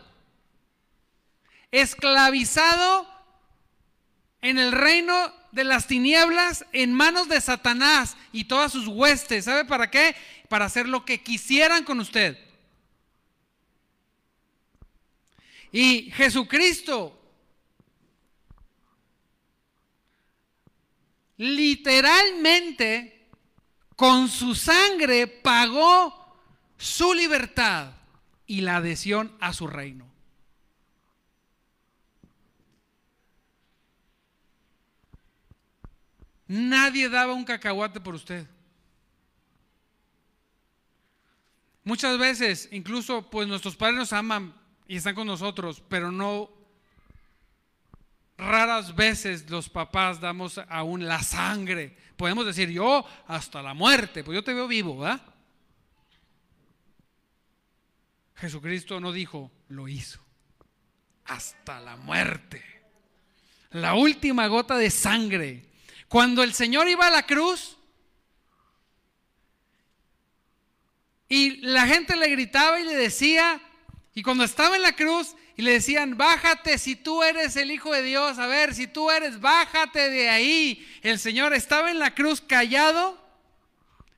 esclavizado 1.72 3.04
en 4.42 4.60
el 4.60 4.70
reino 4.70 5.34
de 5.50 5.64
las 5.64 5.88
tinieblas 5.88 6.64
en 6.70 6.92
manos 6.92 7.28
de 7.28 7.40
Satanás 7.40 8.16
y 8.30 8.44
todas 8.44 8.70
sus 8.70 8.86
huestes. 8.86 9.46
¿Sabe 9.46 9.64
para 9.64 9.90
qué? 9.90 10.14
Para 10.48 10.66
hacer 10.66 10.86
lo 10.86 11.04
que 11.04 11.20
quisieran 11.20 11.82
con 11.82 11.98
usted. 11.98 12.38
Y 15.72 16.12
Jesucristo 16.12 17.20
literalmente 21.38 23.30
con 23.96 24.28
su 24.28 24.54
sangre 24.54 25.26
pagó 25.26 26.23
su 26.84 27.14
libertad 27.14 27.92
y 28.46 28.60
la 28.60 28.76
adhesión 28.76 29.34
a 29.40 29.54
su 29.54 29.66
reino. 29.66 30.06
Nadie 36.46 37.08
daba 37.08 37.32
un 37.32 37.46
cacahuate 37.46 38.00
por 38.00 38.14
usted. 38.14 38.46
Muchas 41.84 42.18
veces, 42.18 42.68
incluso, 42.70 43.30
pues 43.30 43.48
nuestros 43.48 43.76
padres 43.76 43.96
nos 43.96 44.12
aman 44.12 44.54
y 44.86 44.96
están 44.96 45.14
con 45.14 45.26
nosotros, 45.26 45.82
pero 45.88 46.12
no 46.12 46.50
raras 48.36 48.94
veces 48.94 49.48
los 49.48 49.70
papás 49.70 50.20
damos 50.20 50.60
aún 50.68 51.06
la 51.06 51.22
sangre. 51.22 51.96
Podemos 52.18 52.44
decir, 52.44 52.68
yo 52.68 53.06
hasta 53.26 53.62
la 53.62 53.72
muerte, 53.72 54.22
pues 54.22 54.34
yo 54.36 54.44
te 54.44 54.52
veo 54.52 54.68
vivo, 54.68 54.98
¿verdad? 54.98 55.33
Jesucristo 58.36 59.00
no 59.00 59.12
dijo, 59.12 59.50
lo 59.68 59.88
hizo, 59.88 60.20
hasta 61.24 61.80
la 61.80 61.96
muerte. 61.96 62.62
La 63.70 63.94
última 63.94 64.46
gota 64.46 64.76
de 64.76 64.90
sangre 64.90 65.74
cuando 66.14 66.44
el 66.44 66.54
Señor 66.54 66.88
iba 66.88 67.08
a 67.08 67.10
la 67.10 67.26
cruz 67.26 67.76
y 71.28 71.56
la 71.56 71.86
gente 71.88 72.14
le 72.14 72.28
gritaba 72.28 72.78
y 72.78 72.84
le 72.84 72.94
decía, 72.94 73.60
y 74.14 74.22
cuando 74.22 74.44
estaba 74.44 74.76
en 74.76 74.82
la 74.82 74.94
cruz 74.94 75.34
y 75.56 75.62
le 75.62 75.72
decían, 75.72 76.16
bájate 76.16 76.78
si 76.78 76.94
tú 76.94 77.24
eres 77.24 77.56
el 77.56 77.72
Hijo 77.72 77.92
de 77.92 78.02
Dios, 78.02 78.38
a 78.38 78.46
ver, 78.46 78.74
si 78.74 78.86
tú 78.86 79.10
eres, 79.10 79.40
bájate 79.40 80.08
de 80.10 80.28
ahí. 80.28 80.86
El 81.02 81.18
Señor 81.18 81.52
estaba 81.52 81.90
en 81.90 81.98
la 81.98 82.14
cruz 82.14 82.40
callado, 82.40 83.20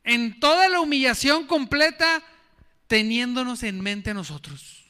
en 0.04 0.38
toda 0.38 0.68
la 0.68 0.80
humillación 0.80 1.46
completa, 1.46 2.22
teniéndonos 2.86 3.62
en 3.62 3.80
mente 3.80 4.10
a 4.10 4.14
nosotros. 4.14 4.84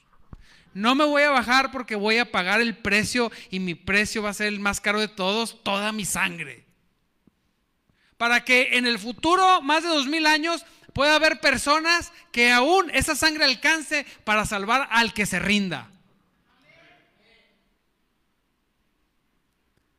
No 0.74 0.94
me 0.94 1.04
voy 1.04 1.22
a 1.22 1.30
bajar 1.30 1.72
porque 1.72 1.94
voy 1.94 2.18
a 2.18 2.30
pagar 2.30 2.60
el 2.60 2.76
precio 2.76 3.32
y 3.50 3.60
mi 3.60 3.74
precio 3.74 4.22
va 4.22 4.30
a 4.30 4.34
ser 4.34 4.48
el 4.48 4.60
más 4.60 4.80
caro 4.80 5.00
de 5.00 5.08
todos, 5.08 5.62
toda 5.62 5.92
mi 5.92 6.04
sangre 6.04 6.66
para 8.16 8.44
que 8.44 8.76
en 8.76 8.86
el 8.86 8.98
futuro, 8.98 9.62
más 9.62 9.82
de 9.82 9.88
dos 9.88 10.06
mil 10.06 10.26
años, 10.26 10.64
pueda 10.92 11.14
haber 11.14 11.40
personas 11.40 12.12
que 12.32 12.50
aún 12.50 12.90
esa 12.94 13.14
sangre 13.14 13.44
alcance 13.44 14.06
para 14.24 14.46
salvar 14.46 14.88
al 14.90 15.12
que 15.12 15.26
se 15.26 15.38
rinda. 15.38 15.90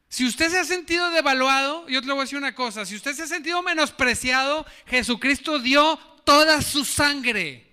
Si 0.09 0.25
usted 0.25 0.49
se 0.49 0.57
ha 0.57 0.63
sentido 0.63 1.11
devaluado, 1.11 1.87
yo 1.89 2.01
te 2.01 2.07
le 2.07 2.13
voy 2.13 2.21
a 2.21 2.23
decir 2.23 2.39
una 2.39 2.55
cosa, 2.55 2.85
si 2.85 2.95
usted 2.95 3.13
se 3.13 3.23
ha 3.23 3.27
sentido 3.27 3.61
menospreciado, 3.61 4.65
Jesucristo 4.87 5.59
dio 5.59 5.97
toda 6.23 6.63
su 6.63 6.85
sangre. 6.85 7.66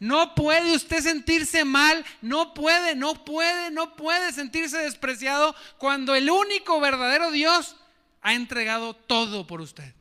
No 0.00 0.34
puede 0.34 0.76
usted 0.76 1.00
sentirse 1.02 1.64
mal, 1.64 2.04
no 2.22 2.54
puede, 2.54 2.94
no 2.94 3.24
puede, 3.24 3.70
no 3.70 3.96
puede 3.96 4.32
sentirse 4.32 4.78
despreciado 4.78 5.56
cuando 5.78 6.14
el 6.14 6.30
único 6.30 6.80
verdadero 6.80 7.32
Dios 7.32 7.76
ha 8.22 8.34
entregado 8.34 8.94
todo 8.94 9.46
por 9.46 9.60
usted. 9.60 9.92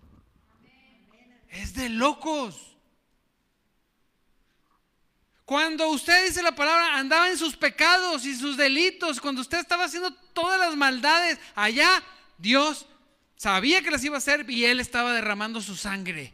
Es 1.50 1.74
de 1.74 1.90
locos. 1.90 2.78
Cuando 5.46 5.90
usted 5.90 6.26
dice 6.26 6.44
la 6.44 6.54
palabra, 6.54 6.98
andaba 6.98 7.30
en 7.30 7.38
sus 7.38 7.56
pecados 7.56 8.26
y 8.26 8.36
sus 8.36 8.58
delitos, 8.58 9.22
cuando 9.22 9.42
usted 9.42 9.60
estaba 9.60 9.86
haciendo 9.86 10.14
todas 10.34 10.60
las 10.60 10.76
maldades, 10.76 11.40
allá 11.56 12.04
Dios 12.38 12.86
sabía 13.38 13.82
que 13.82 13.90
las 13.90 14.04
iba 14.04 14.16
a 14.16 14.20
hacer 14.20 14.48
y 14.50 14.66
Él 14.66 14.80
estaba 14.80 15.14
derramando 15.14 15.62
su 15.62 15.76
sangre 15.76 16.34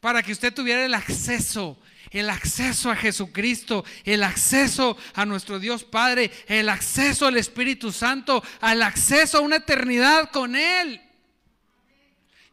para 0.00 0.22
que 0.22 0.32
usted 0.32 0.52
tuviera 0.52 0.84
el 0.84 0.94
acceso, 0.94 1.78
el 2.10 2.30
acceso 2.30 2.90
a 2.90 2.96
Jesucristo, 2.96 3.84
el 4.04 4.22
acceso 4.22 4.96
a 5.14 5.26
nuestro 5.26 5.58
Dios 5.58 5.84
Padre, 5.84 6.30
el 6.46 6.68
acceso 6.68 7.26
al 7.26 7.36
Espíritu 7.36 7.92
Santo, 7.92 8.42
al 8.60 8.82
acceso 8.82 9.38
a 9.38 9.42
una 9.42 9.56
eternidad 9.56 10.30
con 10.30 10.56
Él 10.56 11.00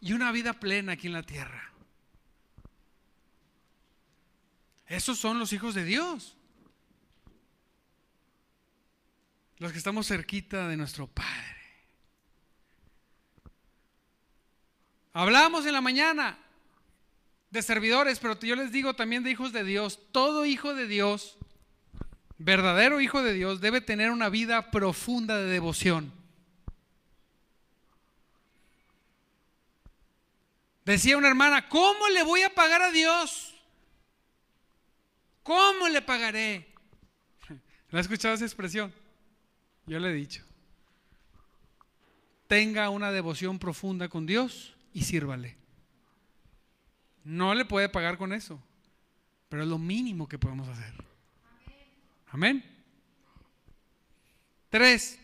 y 0.01 0.13
una 0.13 0.31
vida 0.31 0.53
plena 0.53 0.93
aquí 0.93 1.07
en 1.07 1.13
la 1.13 1.23
tierra. 1.23 1.71
Esos 4.87 5.17
son 5.17 5.39
los 5.39 5.51
hijos 5.51 5.73
de 5.73 5.83
Dios. 5.83 6.37
Los 9.57 9.71
que 9.71 9.77
estamos 9.77 10.07
cerquita 10.07 10.67
de 10.67 10.77
nuestro 10.77 11.07
Padre. 11.07 11.55
Hablamos 15.13 15.65
en 15.65 15.73
la 15.73 15.81
mañana 15.81 16.44
de 17.55 17.63
servidores, 17.63 18.19
pero 18.19 18.39
yo 18.39 18.55
les 18.55 18.71
digo 18.71 18.93
también 18.93 19.23
de 19.23 19.31
hijos 19.31 19.51
de 19.51 19.63
Dios. 19.63 19.99
Todo 20.11 20.45
hijo 20.45 20.75
de 20.75 20.87
Dios, 20.87 21.37
verdadero 22.37 23.01
hijo 23.01 23.23
de 23.23 23.33
Dios, 23.33 23.61
debe 23.61 23.81
tener 23.81 24.11
una 24.11 24.29
vida 24.29 24.69
profunda 24.69 25.37
de 25.37 25.49
devoción. 25.49 26.11
Decía 30.83 31.17
una 31.17 31.29
hermana, 31.29 31.67
¿cómo 31.67 32.07
le 32.09 32.23
voy 32.23 32.41
a 32.41 32.53
pagar 32.53 32.83
a 32.83 32.91
Dios? 32.91 33.55
¿Cómo 35.41 35.87
le 35.87 36.01
pagaré? 36.01 36.67
¿La 37.89 37.99
ha 37.99 38.01
escuchado 38.01 38.35
esa 38.35 38.45
expresión? 38.45 38.93
Yo 39.87 39.97
le 39.99 40.09
he 40.09 40.13
dicho. 40.13 40.43
Tenga 42.47 42.89
una 42.89 43.11
devoción 43.11 43.57
profunda 43.57 44.09
con 44.09 44.25
Dios 44.25 44.75
y 44.93 45.03
sírvale. 45.03 45.64
No 47.25 47.55
le 47.55 47.65
puede 47.65 47.89
pagar 47.89 48.17
con 48.19 48.31
eso, 48.31 48.61
pero 49.49 49.63
es 49.63 49.67
lo 49.67 49.79
mínimo 49.79 50.29
que 50.29 50.37
podemos 50.37 50.69
hacer. 50.69 50.93
Amén. 52.27 52.63
Tres. 54.69 55.19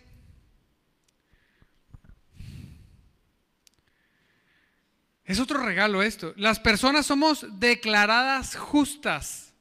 Es 5.25 5.39
otro 5.39 5.63
regalo 5.63 6.01
esto. 6.01 6.33
Las 6.37 6.59
personas 6.59 7.05
somos 7.05 7.45
declaradas 7.59 8.55
justas. 8.55 9.53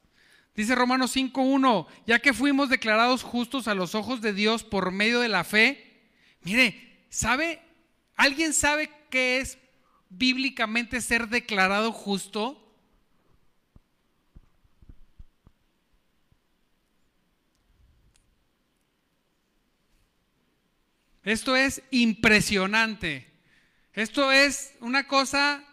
Dice 0.55 0.73
Romanos 0.73 1.15
5.1, 1.15 1.87
ya 2.07 2.19
que 2.19 2.33
fuimos 2.33 2.69
declarados 2.69 3.21
justos 3.21 3.67
a 3.67 3.75
los 3.75 3.93
ojos 3.93 4.19
de 4.19 4.33
Dios 4.33 4.63
por 4.63 4.91
medio 4.91 5.19
de 5.19 5.29
la 5.29 5.43
fe. 5.43 6.09
Mire, 6.41 7.05
¿sabe? 7.09 7.61
¿Alguien 8.15 8.53
sabe 8.53 8.89
qué 9.11 9.37
es 9.37 9.59
bíblicamente 10.11 11.01
ser 11.01 11.27
declarado 11.27 11.91
justo? 11.91 12.57
Esto 21.23 21.55
es 21.55 21.81
impresionante. 21.91 23.27
Esto 23.93 24.31
es 24.31 24.73
una 24.79 25.07
cosa 25.07 25.63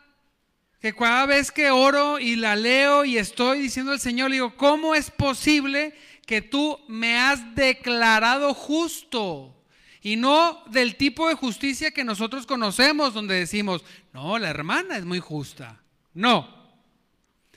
que 0.80 0.94
cada 0.94 1.26
vez 1.26 1.50
que 1.50 1.70
oro 1.70 2.18
y 2.18 2.36
la 2.36 2.54
leo 2.54 3.04
y 3.04 3.18
estoy 3.18 3.60
diciendo 3.60 3.92
al 3.92 4.00
Señor, 4.00 4.30
digo, 4.30 4.56
¿cómo 4.56 4.94
es 4.94 5.10
posible 5.10 5.96
que 6.26 6.42
tú 6.42 6.78
me 6.88 7.18
has 7.18 7.54
declarado 7.54 8.54
justo? 8.54 9.57
Y 10.02 10.16
no 10.16 10.62
del 10.66 10.96
tipo 10.96 11.28
de 11.28 11.34
justicia 11.34 11.90
que 11.90 12.04
nosotros 12.04 12.46
conocemos, 12.46 13.14
donde 13.14 13.34
decimos, 13.34 13.84
no, 14.12 14.38
la 14.38 14.48
hermana 14.48 14.96
es 14.96 15.04
muy 15.04 15.18
justa. 15.18 15.80
No. 16.14 16.56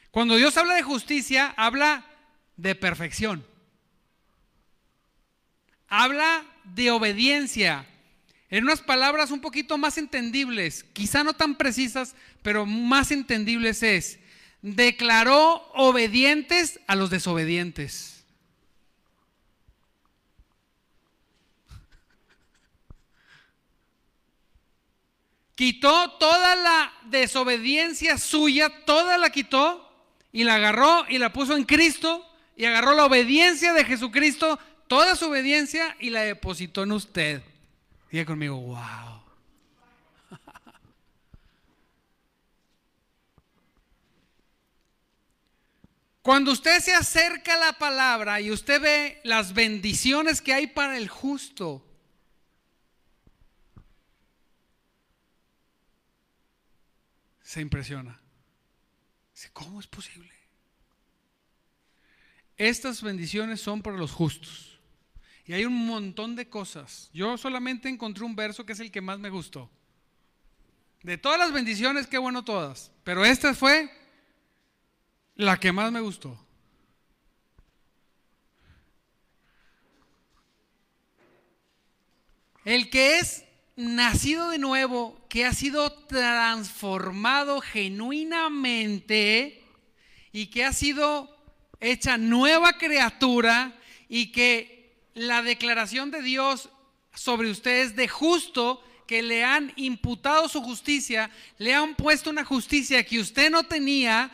Cuando 0.10 0.36
Dios 0.36 0.58
habla 0.58 0.76
de 0.76 0.84
justicia, 0.84 1.54
habla 1.56 2.06
de 2.58 2.76
perfección. 2.76 3.46
Habla 5.88 6.44
de 6.64 6.92
obediencia. 6.92 7.86
En 8.50 8.66
unas 8.66 8.82
palabras 8.82 9.32
un 9.32 9.40
poquito 9.40 9.78
más 9.78 9.98
entendibles, 9.98 10.84
quizá 10.94 11.24
no 11.24 11.34
tan 11.34 11.56
precisas, 11.56 12.16
pero 12.42 12.66
más 12.66 13.12
entendibles 13.12 13.82
es, 13.82 14.20
declaró 14.62 15.70
obedientes 15.74 16.80
a 16.88 16.96
los 16.96 17.10
desobedientes. 17.10 18.11
Quitó 25.62 26.14
toda 26.14 26.56
la 26.56 26.92
desobediencia 27.04 28.18
suya, 28.18 28.84
toda 28.84 29.20
la 29.20 29.30
quitó 29.30 29.94
y 30.32 30.44
la 30.44 30.56
agarró 30.56 31.06
y 31.08 31.20
la 31.20 31.32
puso 31.32 31.56
en 31.56 31.66
Cristo 31.66 32.28
y 32.56 32.66
agarró 32.66 32.96
la 32.96 33.06
obediencia 33.06 33.72
de 33.72 33.86
Jesucristo, 33.86 34.58
toda 34.88 35.16
su 35.16 35.28
obediencia 35.28 35.96
y 36.00 36.10
la 36.10 36.22
depositó 36.22 36.82
en 36.82 36.94
usted. 36.94 37.44
Diga 38.12 38.26
conmigo, 38.26 38.60
wow. 38.60 39.22
Cuando 46.24 46.54
usted 46.54 46.80
se 46.80 46.96
acerca 46.96 47.54
a 47.54 47.58
la 47.58 47.74
palabra 47.74 48.42
y 48.42 48.50
usted 48.50 48.82
ve 48.82 49.22
las 49.24 49.54
bendiciones 49.54 50.42
que 50.42 50.56
hay 50.56 50.66
para 50.66 50.98
el 50.98 51.08
justo, 51.08 51.86
se 57.52 57.60
impresiona. 57.60 58.18
Dice, 59.36 59.50
¿cómo 59.52 59.82
es 59.82 59.88
posible? 59.88 60.32
Estas 62.56 63.02
bendiciones 63.02 63.60
son 63.60 63.82
para 63.82 63.98
los 63.98 64.14
justos. 64.14 64.80
Y 65.46 65.52
hay 65.52 65.66
un 65.66 65.86
montón 65.86 66.38
de 66.38 66.48
cosas. 66.48 67.10
Yo 67.14 67.38
solamente 67.38 67.90
encontré 67.90 68.24
un 68.24 68.38
verso 68.38 68.66
que 68.66 68.72
es 68.72 68.80
el 68.80 68.90
que 68.90 69.02
más 69.02 69.20
me 69.20 69.30
gustó. 69.30 69.70
De 71.04 71.18
todas 71.18 71.38
las 71.38 71.52
bendiciones, 71.52 72.08
qué 72.08 72.18
bueno 72.18 72.46
todas. 72.46 72.90
Pero 73.04 73.26
esta 73.26 73.54
fue 73.54 73.92
la 75.36 75.60
que 75.60 75.74
más 75.74 75.92
me 75.92 76.00
gustó. 76.00 76.40
El 82.64 82.90
que 82.90 83.20
es 83.20 83.44
nacido 83.76 84.50
de 84.50 84.58
nuevo, 84.58 85.18
que 85.30 85.46
ha 85.46 85.54
sido 85.54 85.92
transformado 85.92 87.62
genuinamente 87.62 89.64
y 90.32 90.48
que 90.48 90.66
ha 90.66 90.74
sido 90.74 91.36
hecha 91.80 92.18
nueva 92.18 92.78
criatura 92.78 93.74
y 94.08 94.32
que 94.32 94.96
la 95.14 95.42
declaración 95.42 96.12
de 96.12 96.22
Dios 96.22 96.70
sobre 97.14 97.50
ustedes 97.50 97.96
de 97.96 98.08
justo, 98.08 98.84
que 99.08 99.22
le 99.22 99.44
han 99.44 99.74
imputado 99.76 100.48
su 100.48 100.62
justicia, 100.62 101.30
le 101.58 101.74
han 101.74 101.96
puesto 101.96 102.30
una 102.30 102.46
justicia 102.46 103.06
que 103.06 103.20
usted 103.20 103.52
no 103.52 103.64
tenía, 103.64 104.32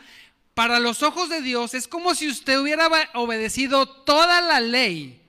para 0.54 0.80
los 0.80 1.04
ojos 1.04 1.28
de 1.28 1.40
Dios 1.40 1.74
es 1.74 1.86
como 1.86 2.16
si 2.16 2.28
usted 2.28 2.58
hubiera 2.58 2.88
obedecido 3.14 3.86
toda 3.86 4.40
la 4.40 4.58
ley 4.58 5.22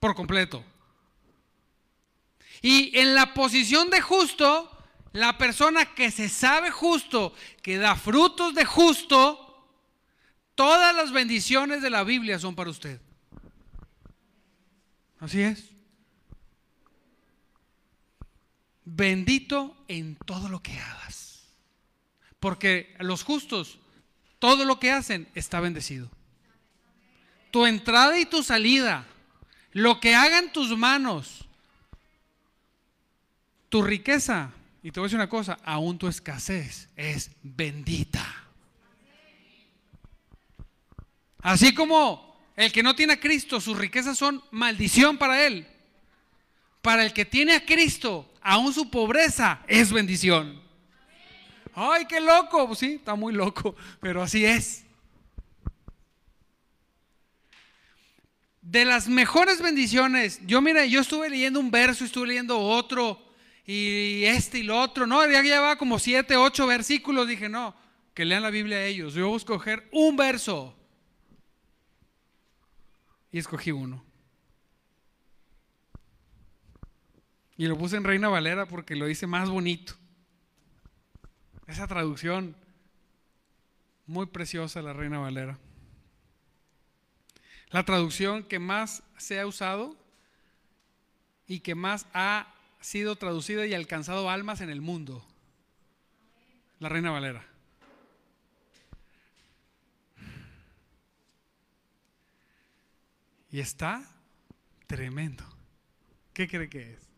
por 0.00 0.14
completo. 0.14 0.64
Y 2.66 2.98
en 2.98 3.14
la 3.14 3.32
posición 3.32 3.90
de 3.90 4.00
justo, 4.00 4.68
la 5.12 5.38
persona 5.38 5.94
que 5.94 6.10
se 6.10 6.28
sabe 6.28 6.72
justo, 6.72 7.32
que 7.62 7.78
da 7.78 7.94
frutos 7.94 8.56
de 8.56 8.64
justo, 8.64 9.70
todas 10.56 10.92
las 10.96 11.12
bendiciones 11.12 11.80
de 11.80 11.90
la 11.90 12.02
Biblia 12.02 12.40
son 12.40 12.56
para 12.56 12.70
usted. 12.70 13.00
Así 15.20 15.42
es. 15.42 15.66
Bendito 18.84 19.76
en 19.86 20.16
todo 20.16 20.48
lo 20.48 20.60
que 20.60 20.76
hagas. 20.76 21.44
Porque 22.40 22.96
los 22.98 23.22
justos, 23.22 23.78
todo 24.40 24.64
lo 24.64 24.80
que 24.80 24.90
hacen 24.90 25.28
está 25.36 25.60
bendecido. 25.60 26.10
Tu 27.52 27.64
entrada 27.64 28.18
y 28.18 28.26
tu 28.26 28.42
salida, 28.42 29.06
lo 29.70 30.00
que 30.00 30.16
hagan 30.16 30.52
tus 30.52 30.76
manos, 30.76 31.45
tu 33.76 33.82
riqueza, 33.82 34.52
y 34.82 34.90
te 34.90 35.00
voy 35.00 35.04
a 35.04 35.08
decir 35.08 35.18
una 35.18 35.28
cosa, 35.28 35.58
aún 35.62 35.98
tu 35.98 36.08
escasez 36.08 36.88
es 36.96 37.30
bendita. 37.42 38.24
Así 41.42 41.74
como 41.74 42.40
el 42.56 42.72
que 42.72 42.82
no 42.82 42.96
tiene 42.96 43.12
a 43.12 43.20
Cristo, 43.20 43.60
sus 43.60 43.76
riquezas 43.76 44.16
son 44.16 44.42
maldición 44.50 45.18
para 45.18 45.46
él. 45.46 45.66
para 46.80 47.04
el 47.04 47.12
que 47.12 47.26
tiene 47.26 47.52
a 47.52 47.66
Cristo, 47.66 48.32
aún 48.40 48.72
su 48.72 48.88
pobreza 48.90 49.60
es 49.68 49.92
bendición. 49.92 50.58
Ay, 51.74 52.06
qué 52.06 52.18
loco. 52.18 52.66
Pues 52.68 52.78
sí, 52.78 52.94
está 52.94 53.14
muy 53.14 53.34
loco, 53.34 53.76
pero 54.00 54.22
así 54.22 54.46
es. 54.46 54.84
De 58.62 58.86
las 58.86 59.06
mejores 59.06 59.60
bendiciones, 59.60 60.40
yo 60.46 60.62
mira, 60.62 60.86
yo 60.86 61.02
estuve 61.02 61.28
leyendo 61.28 61.60
un 61.60 61.70
verso, 61.70 62.06
estuve 62.06 62.28
leyendo 62.28 62.58
otro, 62.58 63.25
y 63.66 64.24
este 64.24 64.58
y 64.58 64.62
lo 64.62 64.80
otro, 64.80 65.06
no, 65.06 65.28
ya 65.28 65.42
llevaba 65.42 65.76
como 65.76 65.98
siete, 65.98 66.36
ocho 66.36 66.66
versículos, 66.68 67.26
dije, 67.26 67.48
no, 67.48 67.74
que 68.14 68.24
lean 68.24 68.44
la 68.44 68.50
Biblia 68.50 68.84
ellos, 68.84 69.14
yo 69.14 69.26
voy 69.26 69.34
a 69.34 69.38
escoger 69.38 69.88
un 69.92 70.16
verso. 70.16 70.74
Y 73.32 73.38
escogí 73.38 73.72
uno. 73.72 74.04
Y 77.56 77.66
lo 77.66 77.76
puse 77.76 77.96
en 77.96 78.04
Reina 78.04 78.28
Valera 78.28 78.66
porque 78.66 78.94
lo 78.94 79.08
hice 79.08 79.26
más 79.26 79.48
bonito. 79.48 79.94
Esa 81.66 81.88
traducción 81.88 82.54
muy 84.06 84.26
preciosa, 84.26 84.80
la 84.82 84.92
Reina 84.92 85.18
Valera. 85.18 85.58
La 87.70 87.84
traducción 87.84 88.44
que 88.44 88.60
más 88.60 89.02
se 89.18 89.40
ha 89.40 89.46
usado 89.46 89.96
y 91.48 91.60
que 91.60 91.74
más 91.74 92.06
ha 92.14 92.55
sido 92.86 93.16
traducida 93.16 93.66
y 93.66 93.74
alcanzado 93.74 94.30
almas 94.30 94.60
en 94.60 94.70
el 94.70 94.80
mundo. 94.80 95.26
La 96.78 96.88
Reina 96.88 97.10
Valera. 97.10 97.44
Y 103.50 103.58
está 103.58 104.08
tremendo. 104.86 105.42
¿Qué 106.32 106.46
cree 106.46 106.68
que 106.68 106.92
es? 106.92 107.08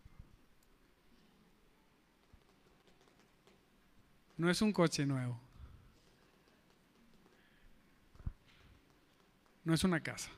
No 4.39 4.49
es 4.49 4.63
un 4.63 4.73
coche 4.73 5.05
nuevo. 5.05 5.39
No 9.65 9.75
es 9.75 9.85
una 9.85 10.03
casa. 10.03 10.31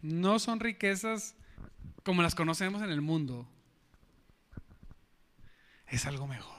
No 0.00 0.38
son 0.38 0.58
riquezas 0.58 1.34
como 2.02 2.22
las 2.22 2.34
conocemos 2.34 2.80
en 2.80 2.88
el 2.88 3.02
mundo. 3.02 3.46
Es 5.90 6.06
algo 6.06 6.26
mejor. 6.26 6.58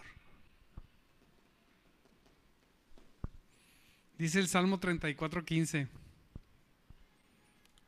Dice 4.17 4.39
el 4.39 4.47
Salmo 4.47 4.79
34, 4.79 5.45
15. 5.45 5.87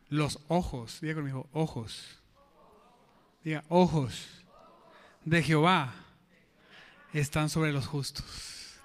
Los 0.10 0.40
ojos, 0.48 1.00
diga 1.02 1.16
conmigo, 1.16 1.50
ojos. 1.52 2.20
Diga, 3.44 3.64
ojos 3.70 4.44
de 5.26 5.44
Jehová 5.44 5.94
están 7.14 7.50
sobre 7.50 7.72
los 7.72 7.88
justos. 7.88 8.80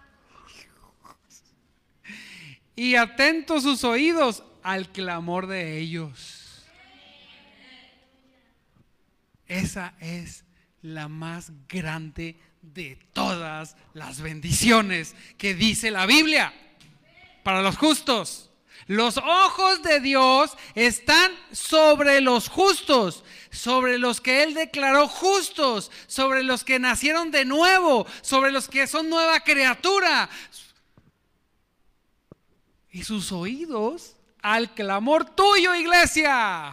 Y 2.75 2.97
atentos 2.97 3.62
sus 3.62 3.85
oídos 3.85 4.42
al 4.62 4.90
clamor 4.90 5.47
de 5.47 5.79
ellos. 5.79 6.66
Esa 9.47 9.95
es 10.01 10.45
la 10.83 11.09
más 11.09 11.53
grande 11.69 12.37
de 12.72 12.98
todas 13.12 13.76
las 13.94 14.20
bendiciones 14.20 15.14
que 15.38 15.55
dice 15.55 15.90
la 15.90 16.07
Biblia 16.07 16.52
para 17.42 17.62
los 17.62 17.76
justos. 17.76 18.50
Los 18.87 19.16
ojos 19.16 19.83
de 19.83 20.00
Dios 20.00 20.57
están 20.74 21.33
sobre 21.50 22.20
los 22.20 22.48
justos, 22.48 23.24
sobre 23.50 23.98
los 23.98 24.20
que 24.20 24.42
Él 24.42 24.55
declaró 24.55 25.09
justos, 25.09 25.90
sobre 26.07 26.42
los 26.42 26.62
que 26.62 26.79
nacieron 26.79 27.31
de 27.31 27.44
nuevo, 27.44 28.07
sobre 28.20 28.52
los 28.52 28.68
que 28.68 28.87
son 28.87 29.09
nueva 29.09 29.40
criatura. 29.40 30.29
Y 32.90 33.02
sus 33.02 33.33
oídos 33.33 34.16
al 34.40 34.72
clamor 34.74 35.24
tuyo, 35.35 35.74
iglesia. 35.74 36.72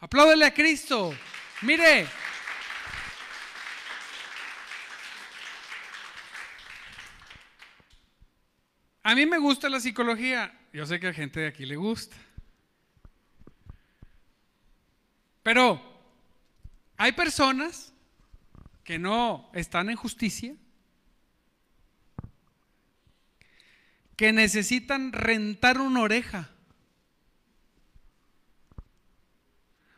Apláudele 0.00 0.46
a 0.46 0.54
Cristo. 0.54 1.14
Mire, 1.62 2.06
A 9.08 9.14
mí 9.14 9.24
me 9.24 9.38
gusta 9.38 9.70
la 9.70 9.80
psicología. 9.80 10.54
Yo 10.70 10.84
sé 10.84 11.00
que 11.00 11.06
a 11.06 11.14
gente 11.14 11.40
de 11.40 11.46
aquí 11.46 11.64
le 11.64 11.76
gusta. 11.76 12.14
Pero 15.42 15.80
hay 16.98 17.12
personas 17.12 17.94
que 18.84 18.98
no 18.98 19.48
están 19.54 19.88
en 19.88 19.96
justicia, 19.96 20.54
que 24.14 24.30
necesitan 24.34 25.10
rentar 25.12 25.80
una 25.80 26.02
oreja. 26.02 26.50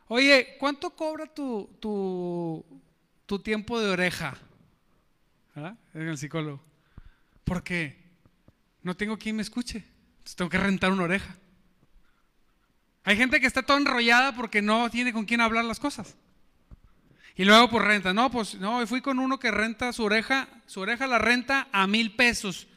Oye, 0.07 0.55
¿cuánto 0.57 0.95
cobra 0.95 1.25
tu, 1.25 1.69
tu, 1.81 3.39
tiempo 3.39 3.77
de 3.77 3.89
oreja? 3.89 4.37
¿Ah? 5.53 5.75
En 5.93 6.07
el 6.07 6.17
psicólogo. 6.17 6.63
¿Por 7.43 7.61
qué? 7.61 8.00
No 8.83 8.95
tengo 8.95 9.17
quien 9.17 9.35
me 9.35 9.41
escuche. 9.41 9.77
Entonces 9.77 10.35
tengo 10.35 10.49
que 10.49 10.57
rentar 10.57 10.91
una 10.91 11.03
oreja. 11.03 11.35
Hay 13.03 13.17
gente 13.17 13.39
que 13.39 13.47
está 13.47 13.63
toda 13.63 13.79
enrollada 13.79 14.35
porque 14.35 14.61
no 14.61 14.89
tiene 14.89 15.11
con 15.11 15.25
quién 15.25 15.41
hablar 15.41 15.65
las 15.65 15.79
cosas. 15.79 16.15
Y 17.35 17.45
luego 17.45 17.69
pues 17.69 17.83
renta. 17.83 18.13
No, 18.13 18.29
pues 18.29 18.55
no, 18.55 18.85
fui 18.85 19.01
con 19.01 19.19
uno 19.19 19.39
que 19.39 19.51
renta 19.51 19.93
su 19.93 20.03
oreja, 20.03 20.47
su 20.67 20.81
oreja 20.81 21.07
la 21.07 21.17
renta 21.17 21.67
a 21.71 21.87
mil 21.87 22.15
pesos. 22.15 22.67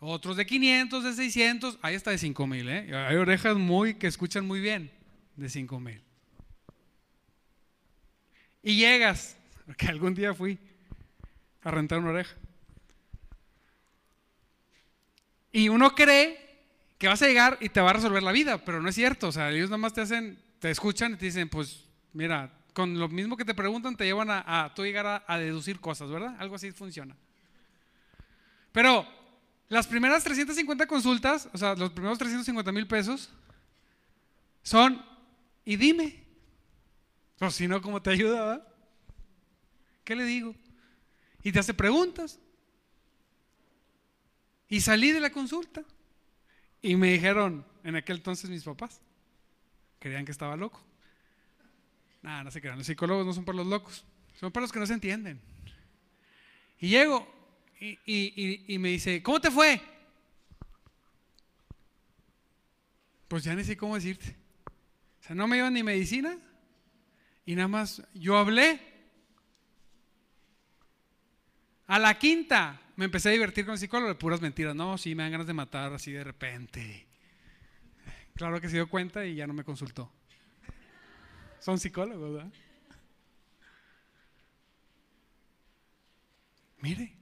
Otros 0.00 0.36
de 0.36 0.44
500, 0.44 1.02
de 1.02 1.12
600, 1.14 1.78
ahí 1.80 1.94
está 1.94 2.10
de 2.10 2.18
5 2.18 2.46
mil. 2.46 2.68
¿eh? 2.68 2.94
Hay 2.94 3.16
orejas 3.16 3.56
muy 3.56 3.94
que 3.94 4.06
escuchan 4.06 4.46
muy 4.46 4.60
bien 4.60 4.90
de 5.36 5.48
5 5.48 5.80
mil. 5.80 6.02
Y 8.62 8.76
llegas, 8.76 9.36
porque 9.66 9.86
algún 9.86 10.14
día 10.14 10.34
fui 10.34 10.58
a 11.62 11.70
rentar 11.70 12.00
una 12.00 12.10
oreja. 12.10 12.34
Y 15.54 15.68
uno 15.68 15.94
cree 15.94 16.36
que 16.98 17.06
vas 17.06 17.22
a 17.22 17.28
llegar 17.28 17.58
y 17.60 17.68
te 17.68 17.80
va 17.80 17.90
a 17.90 17.92
resolver 17.92 18.24
la 18.24 18.32
vida, 18.32 18.64
pero 18.64 18.82
no 18.82 18.88
es 18.88 18.94
cierto. 18.96 19.28
O 19.28 19.32
sea, 19.32 19.52
ellos 19.52 19.70
nada 19.70 19.78
más 19.78 19.92
te 19.92 20.00
hacen, 20.00 20.36
te 20.58 20.68
escuchan 20.68 21.12
y 21.12 21.16
te 21.16 21.26
dicen, 21.26 21.48
pues 21.48 21.84
mira, 22.12 22.50
con 22.72 22.98
lo 22.98 23.08
mismo 23.08 23.36
que 23.36 23.44
te 23.44 23.54
preguntan, 23.54 23.96
te 23.96 24.04
llevan 24.04 24.30
a, 24.30 24.72
tú 24.74 24.82
llegar 24.82 25.22
a, 25.24 25.38
deducir 25.38 25.78
cosas, 25.78 26.10
¿verdad? 26.10 26.34
Algo 26.40 26.56
así 26.56 26.72
funciona. 26.72 27.16
Pero 28.72 29.06
las 29.68 29.86
primeras 29.86 30.24
350 30.24 30.88
consultas, 30.88 31.48
o 31.52 31.56
sea, 31.56 31.76
los 31.76 31.92
primeros 31.92 32.18
350 32.18 32.72
mil 32.72 32.88
pesos, 32.88 33.30
son, 34.64 35.00
y 35.64 35.76
dime, 35.76 36.24
pues 37.38 37.54
si 37.54 37.68
no, 37.68 37.80
¿cómo 37.80 38.02
te 38.02 38.10
ayuda? 38.10 38.66
¿Qué 40.02 40.16
le 40.16 40.24
digo? 40.24 40.52
Y 41.44 41.52
te 41.52 41.60
hace 41.60 41.74
preguntas. 41.74 42.40
Y 44.74 44.80
salí 44.80 45.12
de 45.12 45.20
la 45.20 45.30
consulta. 45.30 45.84
Y 46.82 46.96
me 46.96 47.12
dijeron, 47.12 47.64
en 47.84 47.94
aquel 47.94 48.16
entonces 48.16 48.50
mis 48.50 48.64
papás, 48.64 49.00
creían 50.00 50.24
que 50.24 50.32
estaba 50.32 50.56
loco. 50.56 50.82
Nada, 52.22 52.42
no 52.42 52.50
se 52.50 52.60
crean, 52.60 52.78
los 52.78 52.86
psicólogos 52.88 53.24
no 53.24 53.32
son 53.32 53.44
para 53.44 53.58
los 53.58 53.68
locos, 53.68 54.04
son 54.34 54.50
para 54.50 54.62
los 54.62 54.72
que 54.72 54.80
no 54.80 54.86
se 54.86 54.94
entienden. 54.94 55.40
Y 56.80 56.88
llego 56.88 57.24
y, 57.78 58.76
me 58.80 58.88
dice, 58.88 59.22
¿cómo 59.22 59.40
te 59.40 59.52
fue? 59.52 59.80
Pues 63.28 63.44
ya 63.44 63.54
ni 63.54 63.62
sé 63.62 63.76
cómo 63.76 63.94
decirte. 63.94 64.36
O 65.20 65.22
sea, 65.22 65.36
no 65.36 65.46
me 65.46 65.54
dio 65.54 65.70
ni 65.70 65.84
medicina 65.84 66.36
y 67.46 67.54
nada 67.54 67.68
más 67.68 68.02
yo 68.12 68.36
hablé. 68.36 68.80
A 71.86 72.00
la 72.00 72.18
quinta, 72.18 72.80
me 72.96 73.06
empecé 73.06 73.30
a 73.30 73.32
divertir 73.32 73.64
con 73.64 73.72
el 73.72 73.78
psicólogo 73.78 74.08
de 74.08 74.14
puras 74.14 74.40
mentiras. 74.40 74.74
No, 74.74 74.96
sí, 74.98 75.14
me 75.14 75.22
dan 75.22 75.32
ganas 75.32 75.46
de 75.46 75.52
matar 75.52 75.92
así 75.92 76.12
de 76.12 76.24
repente. 76.24 77.06
Claro 78.34 78.60
que 78.60 78.68
se 78.68 78.76
dio 78.76 78.88
cuenta 78.88 79.24
y 79.24 79.36
ya 79.36 79.46
no 79.46 79.54
me 79.54 79.64
consultó. 79.64 80.10
Son 81.60 81.78
psicólogos, 81.78 82.34
¿verdad? 82.34 82.52
Mire, 86.78 87.16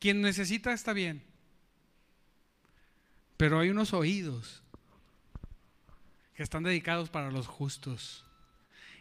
quien 0.00 0.20
necesita 0.20 0.72
está 0.72 0.92
bien, 0.92 1.22
pero 3.36 3.60
hay 3.60 3.70
unos 3.70 3.92
oídos 3.92 4.64
que 6.34 6.42
están 6.42 6.64
dedicados 6.64 7.10
para 7.10 7.30
los 7.30 7.46
justos 7.46 8.24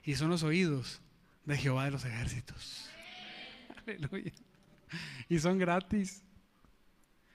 y 0.04 0.16
son 0.16 0.30
los 0.30 0.44
oídos 0.44 1.02
de 1.46 1.58
Jehová 1.58 1.86
de 1.86 1.92
los 1.92 2.06
ejércitos. 2.06 2.90
Y 5.30 5.40
son 5.40 5.58
gratis. 5.58 6.24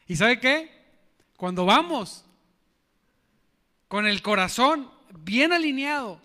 ¿Y 0.06 0.16
sabe 0.16 0.40
qué? 0.40 0.70
Cuando 1.36 1.64
vamos, 1.64 2.24
con 3.88 4.06
el 4.06 4.22
corazón 4.22 4.90
bien 5.10 5.52
alineado, 5.52 6.20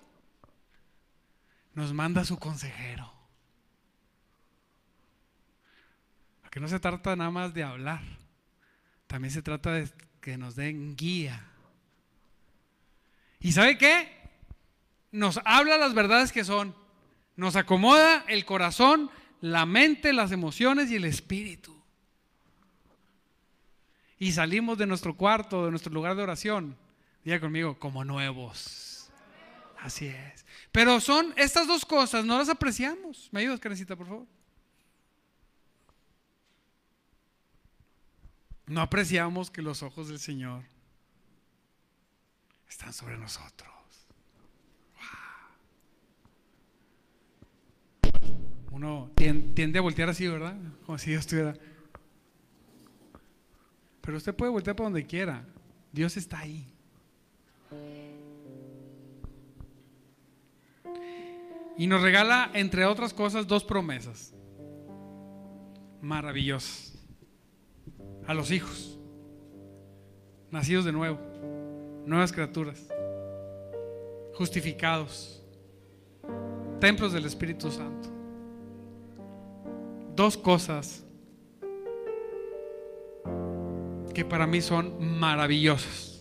nos 1.74 1.94
manda 1.94 2.24
su 2.24 2.38
consejero. 2.40 3.12
Porque 6.42 6.60
no 6.60 6.68
se 6.68 6.80
trata 6.80 7.16
nada 7.16 7.30
más 7.30 7.54
de 7.54 7.64
hablar, 7.64 8.02
también 9.06 9.32
se 9.32 9.42
trata 9.42 9.74
de 9.74 9.90
que 10.22 10.38
nos 10.38 10.56
den 10.56 10.96
guía. 10.96 11.46
¿Y 13.40 13.52
sabe 13.52 13.78
qué? 13.78 14.18
Nos 15.12 15.40
habla 15.46 15.78
las 15.78 15.94
verdades 15.94 16.32
que 16.32 16.44
son. 16.44 16.76
Nos 17.36 17.56
acomoda 17.56 18.26
el 18.28 18.46
corazón, 18.46 19.12
la 19.42 19.66
mente, 19.66 20.14
las 20.14 20.32
emociones 20.32 20.90
y 20.92 20.96
el 20.96 21.06
espíritu. 21.06 21.76
Y 24.20 24.32
salimos 24.32 24.78
de 24.78 24.88
nuestro 24.88 25.16
cuarto, 25.16 25.66
de 25.66 25.72
nuestro 25.72 25.94
lugar 25.94 26.16
de 26.16 26.24
oración, 26.24 26.76
diga 27.24 27.40
conmigo, 27.40 27.78
como 27.78 28.04
nuevos. 28.04 29.10
Así 29.80 30.08
es. 30.08 30.46
Pero 30.72 31.00
son 31.00 31.34
estas 31.38 31.68
dos 31.68 31.86
cosas, 31.86 32.26
no 32.26 32.38
las 32.38 32.50
apreciamos. 32.50 33.30
¿Me 33.32 33.42
ayudas, 33.42 33.60
Karencita, 33.60 33.96
por 33.96 34.08
favor? 34.08 34.28
No 38.66 38.82
apreciamos 38.82 39.50
que 39.50 39.62
los 39.62 39.82
ojos 39.82 40.10
del 40.10 40.20
Señor 40.20 40.64
están 42.68 42.92
sobre 42.92 43.18
nosotros. 43.18 43.77
Uno 48.78 49.10
tiende 49.16 49.80
a 49.80 49.82
voltear 49.82 50.08
así, 50.08 50.28
¿verdad? 50.28 50.56
Como 50.86 51.00
si 51.00 51.10
Dios 51.10 51.22
estuviera. 51.22 51.56
Pero 54.02 54.18
usted 54.18 54.36
puede 54.36 54.52
voltear 54.52 54.76
por 54.76 54.86
donde 54.86 55.04
quiera. 55.04 55.44
Dios 55.92 56.16
está 56.16 56.38
ahí. 56.38 56.64
Y 61.76 61.88
nos 61.88 62.04
regala, 62.04 62.52
entre 62.54 62.86
otras 62.86 63.16
cosas, 63.16 63.48
dos 63.48 63.64
promesas 63.64 64.36
maravillosas 66.00 67.00
a 68.28 68.36
los 68.36 68.52
hijos, 68.52 69.00
nacidos 70.52 70.86
de 70.86 70.92
nuevo, 70.92 71.18
nuevas 72.06 72.32
criaturas, 72.32 72.88
justificados, 74.36 75.44
templos 76.80 77.12
del 77.12 77.26
Espíritu 77.26 77.72
Santo 77.72 78.17
dos 80.18 80.36
cosas 80.36 81.06
que 84.16 84.26
para 84.26 84.48
mí 84.48 84.62
son 84.62 85.20
maravillosas. 85.20 86.17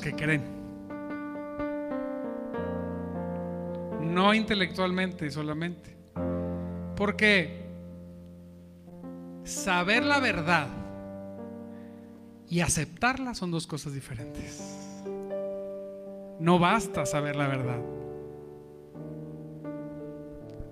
Que 0.00 0.12
creen. 0.12 0.42
No 4.00 4.34
intelectualmente 4.34 5.30
solamente. 5.30 5.96
Porque 6.96 7.66
saber 9.44 10.04
la 10.04 10.20
verdad 10.20 10.68
y 12.48 12.60
aceptarla 12.60 13.34
son 13.34 13.50
dos 13.50 13.66
cosas 13.66 13.92
diferentes. 13.92 14.76
No 16.38 16.58
basta 16.58 17.06
saber 17.06 17.36
la 17.36 17.48
verdad. 17.48 17.80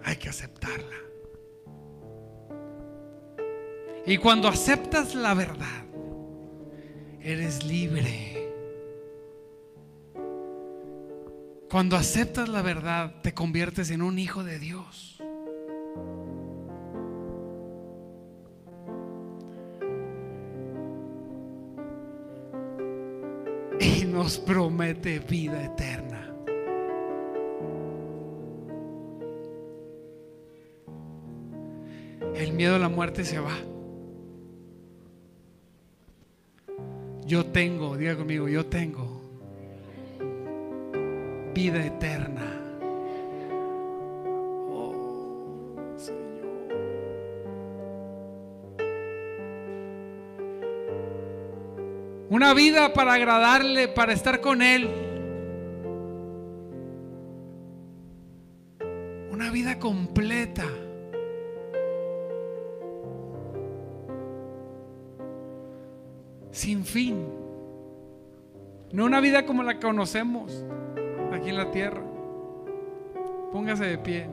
Hay 0.04 0.16
que 0.16 0.28
aceptarla. 0.28 0.96
Y 4.06 4.18
cuando 4.18 4.48
aceptas 4.48 5.14
la 5.14 5.32
verdad, 5.32 5.84
eres 7.22 7.64
libre. 7.64 8.43
Cuando 11.74 11.96
aceptas 11.96 12.48
la 12.48 12.62
verdad, 12.62 13.16
te 13.20 13.34
conviertes 13.34 13.90
en 13.90 14.00
un 14.00 14.16
hijo 14.16 14.44
de 14.44 14.60
Dios. 14.60 15.20
Y 23.80 24.04
nos 24.04 24.38
promete 24.38 25.18
vida 25.18 25.64
eterna. 25.64 26.32
El 32.36 32.52
miedo 32.52 32.76
a 32.76 32.78
la 32.78 32.88
muerte 32.88 33.24
se 33.24 33.40
va. 33.40 33.56
Yo 37.26 37.46
tengo, 37.46 37.96
diga 37.96 38.14
conmigo, 38.14 38.46
yo 38.46 38.64
tengo 38.64 39.13
vida 41.54 41.86
eterna. 41.86 42.42
Oh, 44.68 45.94
Señor. 45.96 46.24
Una 52.28 52.52
vida 52.54 52.92
para 52.92 53.14
agradarle, 53.14 53.86
para 53.86 54.12
estar 54.12 54.40
con 54.40 54.62
Él. 54.62 54.90
Una 59.30 59.50
vida 59.50 59.78
completa. 59.78 60.64
Sin 66.50 66.84
fin. 66.84 67.28
No 68.92 69.04
una 69.04 69.20
vida 69.20 69.44
como 69.44 69.62
la 69.62 69.78
conocemos 69.80 70.64
aquí 71.32 71.50
en 71.50 71.56
la 71.56 71.70
tierra. 71.70 72.02
Póngase 73.52 73.84
de 73.84 73.98
pie. 73.98 74.26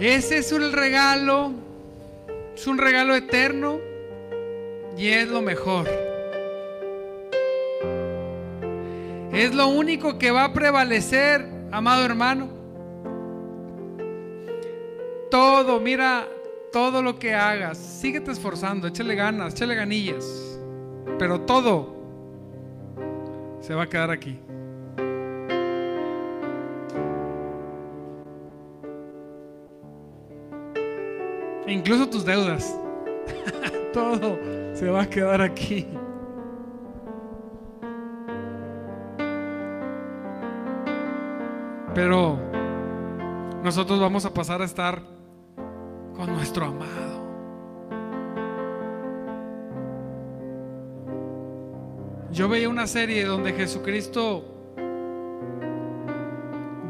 Ese 0.00 0.38
es 0.38 0.50
un 0.50 0.72
regalo, 0.72 1.52
es 2.56 2.66
un 2.66 2.78
regalo 2.78 3.14
eterno 3.14 3.78
y 4.98 5.08
es 5.08 5.28
lo 5.28 5.42
mejor. 5.42 5.88
Es 9.32 9.54
lo 9.54 9.68
único 9.68 10.18
que 10.18 10.30
va 10.30 10.44
a 10.44 10.52
prevalecer, 10.52 11.46
amado 11.70 12.04
hermano. 12.04 12.48
Todo, 15.30 15.80
mira, 15.80 16.28
todo 16.72 17.00
lo 17.00 17.18
que 17.18 17.32
hagas, 17.32 17.78
síguete 17.78 18.32
esforzando, 18.32 18.88
échale 18.88 19.14
ganas, 19.14 19.54
échale 19.54 19.74
ganillas 19.76 20.51
pero 21.22 21.40
todo 21.42 21.86
se 23.60 23.76
va 23.76 23.84
a 23.84 23.88
quedar 23.88 24.10
aquí. 24.10 24.40
Incluso 31.68 32.08
tus 32.08 32.24
deudas. 32.24 32.76
todo 33.92 34.36
se 34.74 34.90
va 34.90 35.02
a 35.02 35.08
quedar 35.08 35.40
aquí. 35.42 35.86
Pero 41.94 42.36
nosotros 43.62 44.00
vamos 44.00 44.26
a 44.26 44.34
pasar 44.34 44.60
a 44.60 44.64
estar 44.64 45.00
con 46.16 46.32
nuestro 46.32 46.64
amado. 46.64 47.11
Yo 52.32 52.48
veía 52.48 52.68
una 52.70 52.86
serie 52.86 53.26
donde 53.26 53.52
Jesucristo 53.52 54.42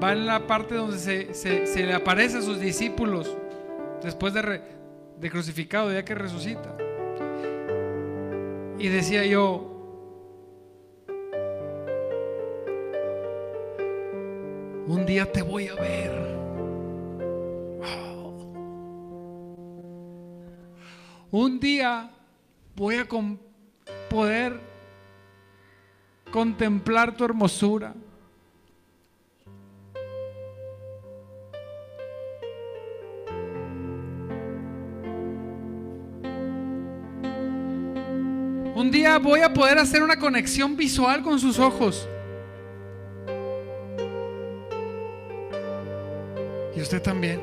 va 0.02 0.12
en 0.12 0.24
la 0.24 0.46
parte 0.46 0.76
donde 0.76 0.98
se, 1.34 1.84
le 1.84 1.94
aparece 1.94 2.38
a 2.38 2.42
sus 2.42 2.60
discípulos 2.60 3.36
después 4.00 4.32
de, 4.34 5.30
crucificado, 5.30 5.92
ya 5.92 6.04
que 6.04 6.14
resucita. 6.14 6.76
Y 8.78 8.86
decía 8.86 9.26
yo, 9.26 9.68
un 14.86 15.04
día 15.06 15.30
te 15.30 15.42
voy 15.42 15.66
a 15.66 15.74
ver. 15.74 16.22
Un 21.32 21.58
día 21.58 22.10
voy 22.76 22.96
a 22.96 23.08
poder 24.08 24.71
contemplar 26.32 27.14
tu 27.14 27.24
hermosura. 27.24 27.94
Un 38.74 38.90
día 38.90 39.18
voy 39.18 39.40
a 39.40 39.52
poder 39.52 39.78
hacer 39.78 40.02
una 40.02 40.18
conexión 40.18 40.76
visual 40.76 41.22
con 41.22 41.38
sus 41.38 41.60
ojos. 41.60 42.08
Y 46.74 46.80
usted 46.80 47.00
también. 47.00 47.40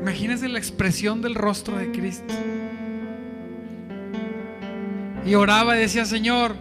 Imagínese 0.00 0.48
la 0.48 0.58
expresión 0.58 1.22
del 1.22 1.34
rostro 1.34 1.76
de 1.76 1.90
Cristo. 1.90 2.34
Y 5.24 5.34
oraba 5.34 5.76
y 5.76 5.80
decía, 5.80 6.04
Señor, 6.04 6.56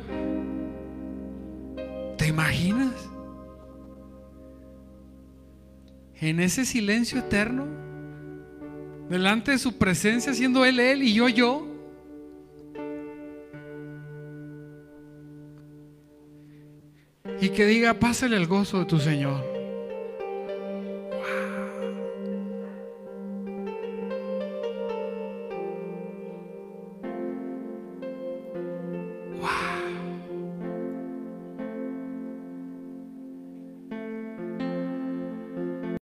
¿te 2.18 2.28
imaginas? 2.28 2.93
En 6.20 6.39
ese 6.39 6.66
silencio 6.66 7.20
eterno, 7.20 7.66
delante 9.09 9.51
de 9.51 9.57
su 9.57 9.78
presencia, 9.78 10.34
siendo 10.34 10.64
Él 10.64 10.80
Él 10.80 11.01
y 11.01 11.14
yo 11.14 11.28
yo. 11.28 11.68
Y 17.41 17.49
que 17.49 17.66
diga, 17.66 17.95
pásale 17.95 18.38
el 18.38 18.45
gozo 18.45 18.80
de 18.80 18.86
tu 18.86 18.99
Señor. 18.99 19.51